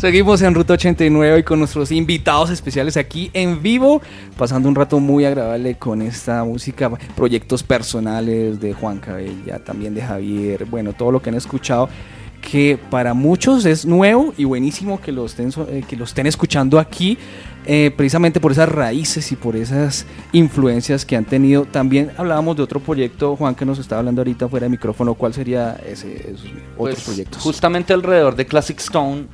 Seguimos 0.00 0.40
en 0.40 0.54
Ruta 0.54 0.72
89 0.72 1.40
y 1.40 1.42
con 1.42 1.58
nuestros 1.58 1.92
invitados 1.92 2.48
especiales 2.48 2.96
aquí 2.96 3.30
en 3.34 3.60
vivo, 3.60 4.00
pasando 4.38 4.66
un 4.66 4.74
rato 4.74 4.98
muy 4.98 5.26
agradable 5.26 5.74
con 5.74 6.00
esta 6.00 6.42
música, 6.42 6.90
proyectos 7.14 7.62
personales 7.62 8.58
de 8.60 8.72
Juan 8.72 8.98
Cabella, 8.98 9.58
también 9.58 9.94
de 9.94 10.00
Javier, 10.00 10.64
bueno, 10.64 10.94
todo 10.94 11.12
lo 11.12 11.20
que 11.20 11.28
han 11.28 11.36
escuchado, 11.36 11.90
que 12.40 12.78
para 12.88 13.12
muchos 13.12 13.66
es 13.66 13.84
nuevo 13.84 14.32
y 14.38 14.44
buenísimo 14.44 14.98
que 15.02 15.12
lo 15.12 15.26
estén, 15.26 15.52
eh, 15.68 15.84
que 15.86 15.96
lo 15.96 16.04
estén 16.04 16.26
escuchando 16.26 16.78
aquí, 16.78 17.18
eh, 17.66 17.92
precisamente 17.94 18.40
por 18.40 18.52
esas 18.52 18.70
raíces 18.70 19.30
y 19.32 19.36
por 19.36 19.54
esas 19.54 20.06
influencias 20.32 21.04
que 21.04 21.14
han 21.14 21.26
tenido. 21.26 21.66
También 21.66 22.10
hablábamos 22.16 22.56
de 22.56 22.62
otro 22.62 22.80
proyecto, 22.80 23.36
Juan, 23.36 23.54
que 23.54 23.66
nos 23.66 23.78
estaba 23.78 23.98
hablando 23.98 24.22
ahorita 24.22 24.48
fuera 24.48 24.64
de 24.64 24.70
micrófono, 24.70 25.12
¿cuál 25.12 25.34
sería 25.34 25.78
ese, 25.86 26.30
esos 26.30 26.46
otros 26.46 26.64
Pues, 26.78 27.04
proyectos? 27.04 27.42
Justamente 27.42 27.92
alrededor 27.92 28.34
de 28.34 28.46
Classic 28.46 28.78
Stone, 28.78 29.26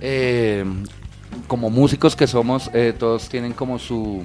eh, 0.00 0.64
como 1.48 1.70
músicos 1.70 2.14
que 2.16 2.26
somos, 2.26 2.70
eh, 2.74 2.94
todos 2.96 3.28
tienen 3.28 3.52
como 3.52 3.78
su, 3.78 4.22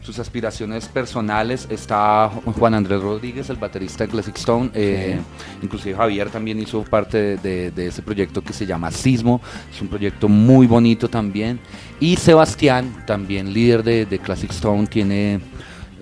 sus 0.00 0.18
aspiraciones 0.18 0.86
personales. 0.86 1.66
Está 1.70 2.30
Juan 2.58 2.74
Andrés 2.74 3.02
Rodríguez, 3.02 3.50
el 3.50 3.56
baterista 3.56 4.04
de 4.04 4.10
Classic 4.10 4.36
Stone. 4.36 4.70
eh, 4.74 5.18
Inclusive 5.62 5.94
Javier 5.96 6.30
también 6.30 6.58
hizo 6.60 6.82
parte 6.84 7.18
de, 7.18 7.36
de- 7.36 7.70
de 7.70 7.86
ese 7.88 8.02
proyecto 8.02 8.42
que 8.42 8.52
se 8.52 8.64
llama 8.66 8.90
Sismo. 8.90 9.40
Es 9.72 9.80
un 9.82 9.88
proyecto 9.88 10.28
muy 10.28 10.66
bonito 10.66 11.08
también. 11.08 11.60
Y 12.00 12.16
Sebastián, 12.16 13.04
también 13.06 13.52
líder 13.52 13.82
de, 13.82 14.06
de 14.06 14.18
Classic 14.18 14.50
Stone, 14.50 14.86
tiene 14.86 15.40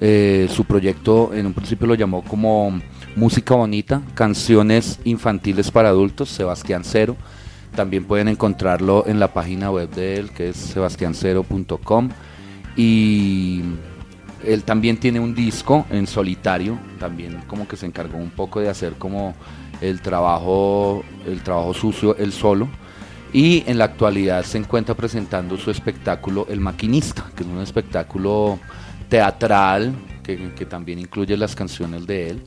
eh, 0.00 0.46
su 0.50 0.64
proyecto, 0.64 1.32
en 1.34 1.46
un 1.46 1.54
principio 1.54 1.86
lo 1.86 1.94
llamó 1.94 2.22
como 2.22 2.80
Música 3.16 3.54
Bonita, 3.54 4.02
Canciones 4.14 5.00
Infantiles 5.04 5.70
para 5.70 5.88
Adultos, 5.88 6.28
Sebastián 6.28 6.82
Cero. 6.84 7.16
También 7.76 8.04
pueden 8.04 8.28
encontrarlo 8.28 9.04
en 9.06 9.20
la 9.20 9.32
página 9.32 9.70
web 9.70 9.90
de 9.90 10.16
él, 10.16 10.30
que 10.30 10.48
es 10.48 10.56
sebastiancero.com. 10.56 12.08
Y 12.74 13.62
él 14.42 14.62
también 14.64 14.96
tiene 14.96 15.20
un 15.20 15.34
disco 15.34 15.86
en 15.90 16.06
solitario, 16.06 16.78
también 16.98 17.42
como 17.46 17.68
que 17.68 17.76
se 17.76 17.86
encargó 17.86 18.16
un 18.16 18.30
poco 18.30 18.60
de 18.60 18.70
hacer 18.70 18.94
como 18.94 19.34
el 19.82 20.00
trabajo, 20.00 21.04
el 21.26 21.42
trabajo 21.42 21.74
sucio 21.74 22.16
él 22.16 22.32
solo. 22.32 22.68
Y 23.32 23.62
en 23.66 23.76
la 23.76 23.84
actualidad 23.84 24.42
se 24.44 24.56
encuentra 24.56 24.94
presentando 24.94 25.58
su 25.58 25.70
espectáculo 25.70 26.46
El 26.48 26.60
Maquinista, 26.60 27.26
que 27.36 27.42
es 27.42 27.48
un 27.48 27.60
espectáculo 27.60 28.58
teatral 29.10 29.94
que, 30.22 30.54
que 30.54 30.64
también 30.64 30.98
incluye 30.98 31.36
las 31.36 31.54
canciones 31.54 32.06
de 32.06 32.30
él. 32.30 32.42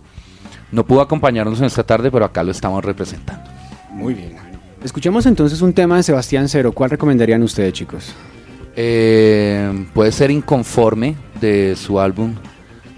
No 0.72 0.86
pudo 0.86 1.02
acompañarnos 1.02 1.60
en 1.60 1.66
esta 1.66 1.84
tarde, 1.84 2.10
pero 2.10 2.26
acá 2.26 2.44
lo 2.44 2.52
estamos 2.52 2.84
representando. 2.84 3.50
Muy 3.92 4.16
bien. 4.16 4.49
Escuchemos 4.84 5.26
entonces 5.26 5.62
un 5.62 5.74
tema 5.74 5.98
de 5.98 6.04
Sebastián 6.04 6.48
Cero. 6.48 6.72
¿Cuál 6.72 6.92
recomendarían 6.92 7.44
ustedes, 7.44 7.74
chicos? 7.74 8.14
Eh, 8.76 9.88
puede 9.94 10.12
ser 10.12 10.32
Inconforme 10.32 11.16
de 11.42 11.76
su 11.76 12.00
álbum 12.00 12.36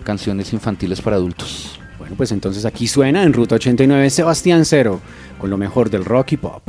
Canciones 0.03 0.53
Infantiles 0.53 1.01
para 1.01 1.15
Adultos. 1.15 1.79
Bueno, 1.97 2.15
pues 2.15 2.31
entonces 2.31 2.65
aquí 2.65 2.87
suena 2.87 3.23
en 3.23 3.33
Ruta 3.33 3.55
89 3.55 4.09
Sebastián 4.11 4.65
Cero, 4.65 5.01
con 5.39 5.49
lo 5.49 5.57
mejor 5.57 5.89
del 5.89 6.05
rock 6.05 6.33
y 6.33 6.37
pop. 6.37 6.61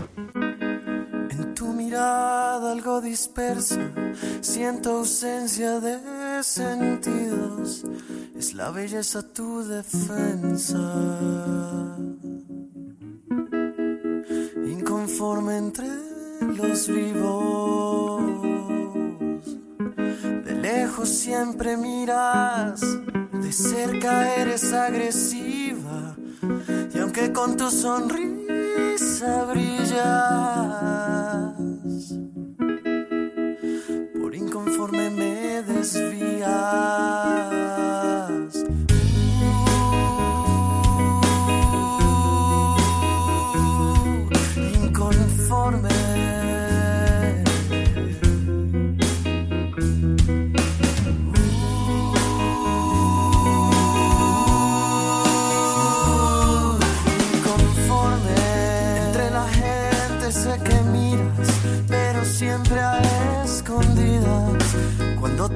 En 1.30 1.54
tu 1.54 1.72
mirada 1.74 2.72
algo 2.72 3.02
dispersa, 3.02 3.80
siento 4.40 4.98
ausencia 4.98 5.78
de 5.80 5.98
sentidos. 6.42 7.84
Es 8.38 8.54
la 8.54 8.70
belleza 8.70 9.22
tu 9.32 9.62
defensa. 9.62 10.78
Inconforme 15.02 15.56
entre 15.56 15.88
los 16.54 16.86
vivos. 16.86 18.22
De 20.44 20.54
lejos 20.62 21.08
siempre 21.08 21.76
miras, 21.76 22.80
de 23.32 23.52
cerca 23.52 24.32
eres 24.36 24.72
agresiva. 24.72 26.14
Y 26.94 26.98
aunque 27.00 27.32
con 27.32 27.56
tu 27.56 27.68
sonrisa 27.68 29.44
brillas, 29.50 31.21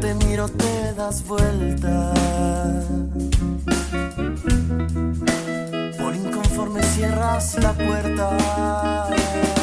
te 0.07 0.14
miro 0.26 0.46
te 0.48 0.94
das 0.94 1.26
vuelta. 1.26 2.14
Por 5.98 6.14
inconforme 6.14 6.80
cierras 6.82 7.57
la 7.61 7.72
puerta. 7.72 9.55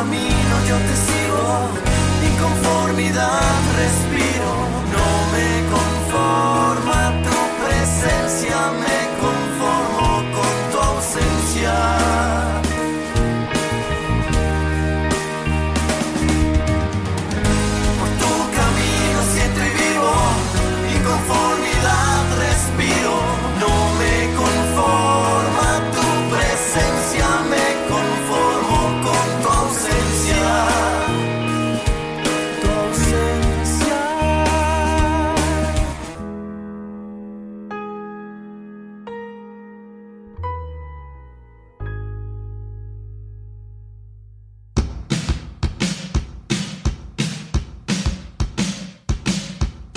Camino 0.00 0.54
yo 0.66 0.76
te 0.88 0.96
sigo, 0.96 1.68
inconformidad 2.32 3.39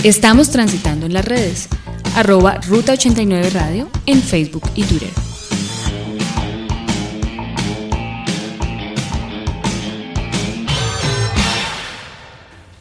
Estamos 0.03 0.49
transitando 0.49 1.05
en 1.05 1.13
las 1.13 1.23
redes. 1.23 1.69
Arroba 2.13 2.59
Ruta 2.67 2.91
89 2.91 3.49
Radio 3.51 3.87
en 4.05 4.21
Facebook 4.21 4.63
y 4.75 4.83
Twitter. 4.83 5.07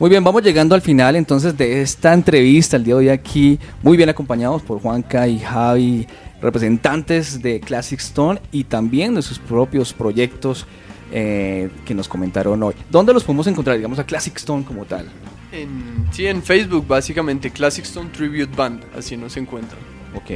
Muy 0.01 0.11
bien, 0.11 0.25
vamos 0.25 0.43
llegando 0.43 0.75
al 0.75 0.81
final 0.81 1.15
entonces 1.15 1.57
de 1.57 1.81
esta 1.81 2.13
entrevista 2.13 2.77
el 2.77 2.83
día 2.83 2.95
de 2.95 2.99
hoy 2.99 3.09
aquí, 3.09 3.61
muy 3.85 3.97
bien 3.97 4.09
acompañados 4.09 4.61
por 4.63 4.81
Juanca 4.81 5.29
y 5.29 5.39
Javi, 5.39 6.09
representantes 6.41 7.41
de 7.41 7.61
Classic 7.61 8.01
Stone 8.01 8.41
y 8.51 8.65
también 8.65 9.15
de 9.15 9.23
sus 9.23 9.39
propios 9.39 9.93
proyectos 9.93 10.67
eh, 11.13 11.71
que 11.85 11.95
nos 11.95 12.09
comentaron 12.09 12.61
hoy. 12.65 12.75
¿Dónde 12.91 13.15
los 13.15 13.23
podemos 13.23 13.47
encontrar, 13.47 13.77
digamos, 13.77 14.01
a 14.01 14.05
Classic 14.05 14.37
Stone 14.37 14.65
como 14.65 14.87
tal? 14.87 15.09
En, 15.53 16.07
sí, 16.13 16.27
en 16.27 16.43
Facebook 16.43 16.87
básicamente 16.87 17.51
Classic 17.51 17.85
Stone 17.85 18.11
Tribute 18.11 18.55
Band, 18.57 18.83
así 18.97 19.17
nos 19.17 19.37
encuentran. 19.37 19.81
Ok. 20.15 20.31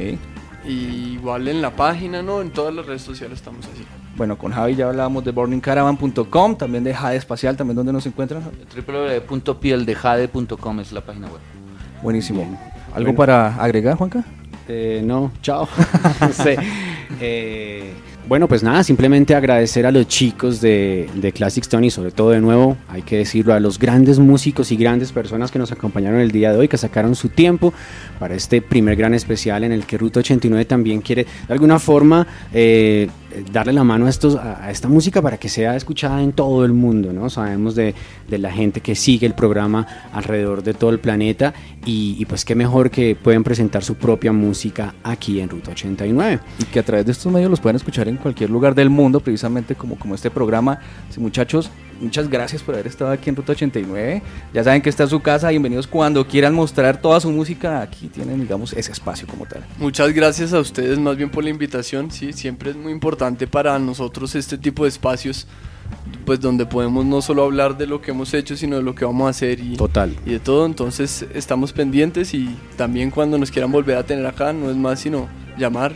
Y 0.65 1.13
igual 1.13 1.47
en 1.47 1.61
la 1.61 1.75
página, 1.75 2.21
¿no? 2.21 2.41
En 2.41 2.51
todas 2.51 2.73
las 2.73 2.85
redes 2.85 3.01
sociales 3.01 3.37
estamos 3.39 3.65
así. 3.73 3.83
Bueno, 4.15 4.37
con 4.37 4.51
Javi 4.51 4.75
ya 4.75 4.89
hablábamos 4.89 5.23
de 5.23 5.31
burningcaravan.com, 5.31 6.57
también 6.57 6.83
de 6.83 6.93
Jade 6.93 7.15
Espacial, 7.17 7.55
también 7.55 7.75
donde 7.75 7.93
nos 7.93 8.05
encuentran. 8.05 8.43
www.pieldejade.com 8.75 10.79
es 10.79 10.91
la 10.91 11.01
página 11.01 11.27
web. 11.27 11.39
Buenísimo. 12.01 12.41
¿Algo 12.93 13.13
Bueno. 13.13 13.17
para 13.17 13.55
agregar, 13.55 13.95
Juanca? 13.97 14.23
Eh, 14.67 15.01
no, 15.03 15.31
chao. 15.41 15.67
No 16.21 16.31
sé. 16.33 16.57
Eh, 17.21 17.93
bueno, 18.27 18.47
pues 18.47 18.61
nada, 18.61 18.83
simplemente 18.83 19.35
agradecer 19.35 19.85
a 19.85 19.91
los 19.91 20.07
chicos 20.07 20.59
de, 20.59 21.09
de 21.15 21.31
Classic 21.31 21.63
Stone 21.63 21.87
y 21.87 21.91
sobre 21.91 22.11
todo 22.11 22.31
de 22.31 22.41
nuevo, 22.41 22.77
hay 22.89 23.01
que 23.01 23.17
decirlo, 23.17 23.53
a 23.53 23.59
los 23.59 23.79
grandes 23.79 24.19
músicos 24.19 24.71
y 24.71 24.75
grandes 24.75 25.11
personas 25.11 25.49
que 25.49 25.59
nos 25.59 25.71
acompañaron 25.71 26.19
el 26.19 26.31
día 26.31 26.51
de 26.51 26.57
hoy, 26.57 26.67
que 26.67 26.77
sacaron 26.77 27.15
su 27.15 27.29
tiempo 27.29 27.73
para 28.19 28.35
este 28.35 28.61
primer 28.61 28.97
gran 28.97 29.13
especial 29.13 29.63
en 29.63 29.71
el 29.71 29.85
que 29.85 29.97
Ruta 29.97 30.19
89 30.19 30.65
también 30.65 31.01
quiere 31.01 31.25
de 31.47 31.53
alguna 31.53 31.79
forma 31.79 32.27
eh, 32.53 33.07
darle 33.51 33.73
la 33.73 33.83
mano 33.83 34.05
a, 34.05 34.09
estos, 34.09 34.35
a, 34.35 34.69
esta 34.71 34.87
música 34.87 35.21
para 35.21 35.37
que 35.37 35.49
sea 35.49 35.75
escuchada 35.75 36.21
en 36.21 36.31
todo 36.31 36.65
el 36.65 36.73
mundo, 36.73 37.13
¿no? 37.13 37.29
Sabemos 37.29 37.75
de, 37.75 37.95
de 38.27 38.37
la 38.37 38.51
gente 38.51 38.81
que 38.81 38.95
sigue 38.95 39.25
el 39.27 39.33
programa 39.33 39.87
alrededor 40.13 40.63
de 40.63 40.73
todo 40.73 40.89
el 40.89 40.99
planeta 40.99 41.53
y, 41.85 42.15
y 42.19 42.25
pues 42.25 42.45
qué 42.45 42.55
mejor 42.55 42.89
que 42.91 43.15
pueden 43.15 43.43
presentar 43.43 43.83
su 43.83 43.95
propia 43.95 44.31
música 44.31 44.95
aquí 45.03 45.39
en 45.39 45.49
Ruta 45.49 45.71
89. 45.71 46.39
y 46.59 46.65
que 46.65 46.79
a 46.79 46.83
través 46.83 47.05
de 47.05 47.11
estos 47.11 47.31
medios 47.31 47.49
los 47.49 47.59
pueden 47.59 47.75
escuchar 47.75 48.07
en 48.07 48.17
cualquier 48.17 48.49
lugar 48.49 48.75
del 48.75 48.89
mundo, 48.89 49.19
precisamente 49.19 49.75
como, 49.75 49.97
como 49.97 50.15
este 50.15 50.29
programa. 50.29 50.79
Muchachos, 51.17 51.71
muchas 51.99 52.29
gracias 52.29 52.61
por 52.61 52.75
haber 52.75 52.87
estado 52.87 53.11
aquí 53.11 53.29
en 53.29 53.35
Ruta 53.35 53.53
89. 53.53 54.21
Ya 54.53 54.63
saben 54.63 54.81
que 54.81 54.89
está 54.89 55.03
en 55.03 55.09
su 55.09 55.19
casa, 55.21 55.49
bienvenidos 55.49 55.87
cuando 55.87 56.27
quieran 56.27 56.53
mostrar 56.53 57.01
toda 57.01 57.19
su 57.19 57.31
música. 57.31 57.81
Aquí 57.81 58.07
tienen, 58.07 58.39
digamos, 58.39 58.73
ese 58.73 58.91
espacio 58.91 59.27
como 59.27 59.45
tal. 59.45 59.65
Muchas 59.77 60.13
gracias 60.13 60.53
a 60.53 60.59
ustedes 60.59 60.99
más 60.99 61.17
bien 61.17 61.29
por 61.29 61.43
la 61.43 61.49
invitación, 61.49 62.11
sí, 62.11 62.33
siempre 62.33 62.71
es 62.71 62.75
muy 62.75 62.91
importante 62.91 63.47
para 63.47 63.77
nosotros 63.79 64.35
este 64.35 64.57
tipo 64.57 64.83
de 64.83 64.89
espacios, 64.89 65.47
pues 66.25 66.39
donde 66.39 66.65
podemos 66.65 67.05
no 67.05 67.21
solo 67.21 67.43
hablar 67.43 67.77
de 67.77 67.87
lo 67.87 68.01
que 68.01 68.11
hemos 68.11 68.33
hecho, 68.33 68.57
sino 68.57 68.77
de 68.77 68.83
lo 68.83 68.95
que 68.95 69.05
vamos 69.05 69.27
a 69.27 69.29
hacer 69.29 69.59
y, 69.59 69.75
Total. 69.75 70.15
y 70.25 70.31
de 70.31 70.39
todo, 70.39 70.65
entonces 70.65 71.25
estamos 71.33 71.73
pendientes 71.73 72.33
y 72.33 72.55
también 72.75 73.11
cuando 73.11 73.37
nos 73.37 73.51
quieran 73.51 73.71
volver 73.71 73.97
a 73.97 74.03
tener 74.03 74.25
acá, 74.25 74.53
no 74.53 74.69
es 74.69 74.75
más 74.75 74.99
sino 74.99 75.27
llamar 75.57 75.95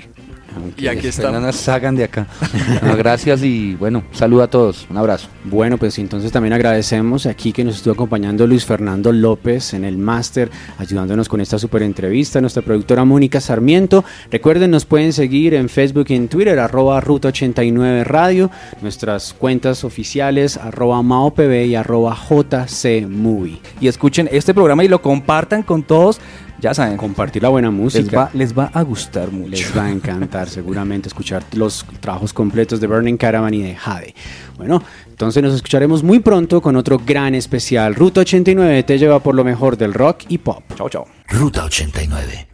y 0.77 0.87
aquí 0.87 1.07
nos 1.19 1.55
sacan 1.55 1.95
de 1.95 2.05
acá. 2.05 2.27
No, 2.81 2.95
gracias 2.95 3.43
y 3.43 3.75
bueno, 3.75 4.03
saludo 4.11 4.43
a 4.43 4.47
todos. 4.47 4.87
Un 4.89 4.97
abrazo. 4.97 5.27
Bueno, 5.43 5.77
pues 5.77 5.97
entonces 5.99 6.31
también 6.31 6.53
agradecemos 6.53 7.25
aquí 7.25 7.51
que 7.51 7.63
nos 7.63 7.75
estuvo 7.75 7.93
acompañando 7.93 8.47
Luis 8.47 8.65
Fernando 8.65 9.11
López 9.11 9.73
en 9.73 9.85
el 9.85 9.97
máster, 9.97 10.49
ayudándonos 10.77 11.29
con 11.29 11.41
esta 11.41 11.59
super 11.59 11.83
entrevista, 11.83 12.41
nuestra 12.41 12.61
productora 12.61 13.05
Mónica 13.05 13.39
Sarmiento. 13.39 14.03
Recuerden, 14.31 14.71
nos 14.71 14.85
pueden 14.85 15.13
seguir 15.13 15.53
en 15.53 15.69
Facebook 15.69 16.07
y 16.09 16.15
en 16.15 16.27
Twitter, 16.27 16.59
arroba 16.59 16.99
Ruta 17.01 17.29
89 17.29 18.03
Radio, 18.03 18.49
nuestras 18.81 19.33
cuentas 19.33 19.83
oficiales, 19.83 20.57
arroba 20.57 21.01
MaoPB 21.01 21.65
y 21.67 21.75
arroba 21.75 22.15
JC 22.15 23.07
Movie. 23.07 23.59
Y 23.79 23.87
escuchen 23.87 24.29
este 24.31 24.53
programa 24.53 24.83
y 24.83 24.87
lo 24.87 25.01
compartan 25.01 25.63
con 25.63 25.83
todos. 25.83 26.19
Ya 26.61 26.73
saben, 26.73 26.95
Compartir 26.97 27.41
la 27.41 27.49
buena 27.49 27.69
les 27.69 27.77
música. 27.77 28.17
va, 28.17 28.29
les 28.33 28.57
va 28.57 28.69
a 28.73 28.81
gustar 28.83 29.31
mucho. 29.31 29.49
Les 29.49 29.75
va 29.75 29.85
a 29.85 29.91
encantar 29.91 30.47
seguramente 30.49 31.07
escuchar 31.07 31.43
los 31.53 31.85
trabajos 31.99 32.33
completos 32.33 32.79
de 32.79 32.87
Burning 32.87 33.17
Caravan 33.17 33.53
y 33.53 33.63
de 33.63 33.75
Jade. 33.75 34.13
Bueno, 34.57 34.83
entonces 35.09 35.41
nos 35.41 35.55
escucharemos 35.55 36.03
muy 36.03 36.19
pronto 36.19 36.61
con 36.61 36.75
otro 36.75 36.99
gran 37.03 37.33
especial. 37.35 37.95
Ruta 37.95 38.21
89 38.21 38.83
te 38.83 38.97
lleva 38.99 39.19
por 39.19 39.33
lo 39.33 39.43
mejor 39.43 39.75
del 39.75 39.93
rock 39.93 40.23
y 40.29 40.37
pop. 40.37 40.63
Chao, 40.75 40.87
chao. 40.89 41.07
Ruta 41.29 41.65
89. 41.65 42.50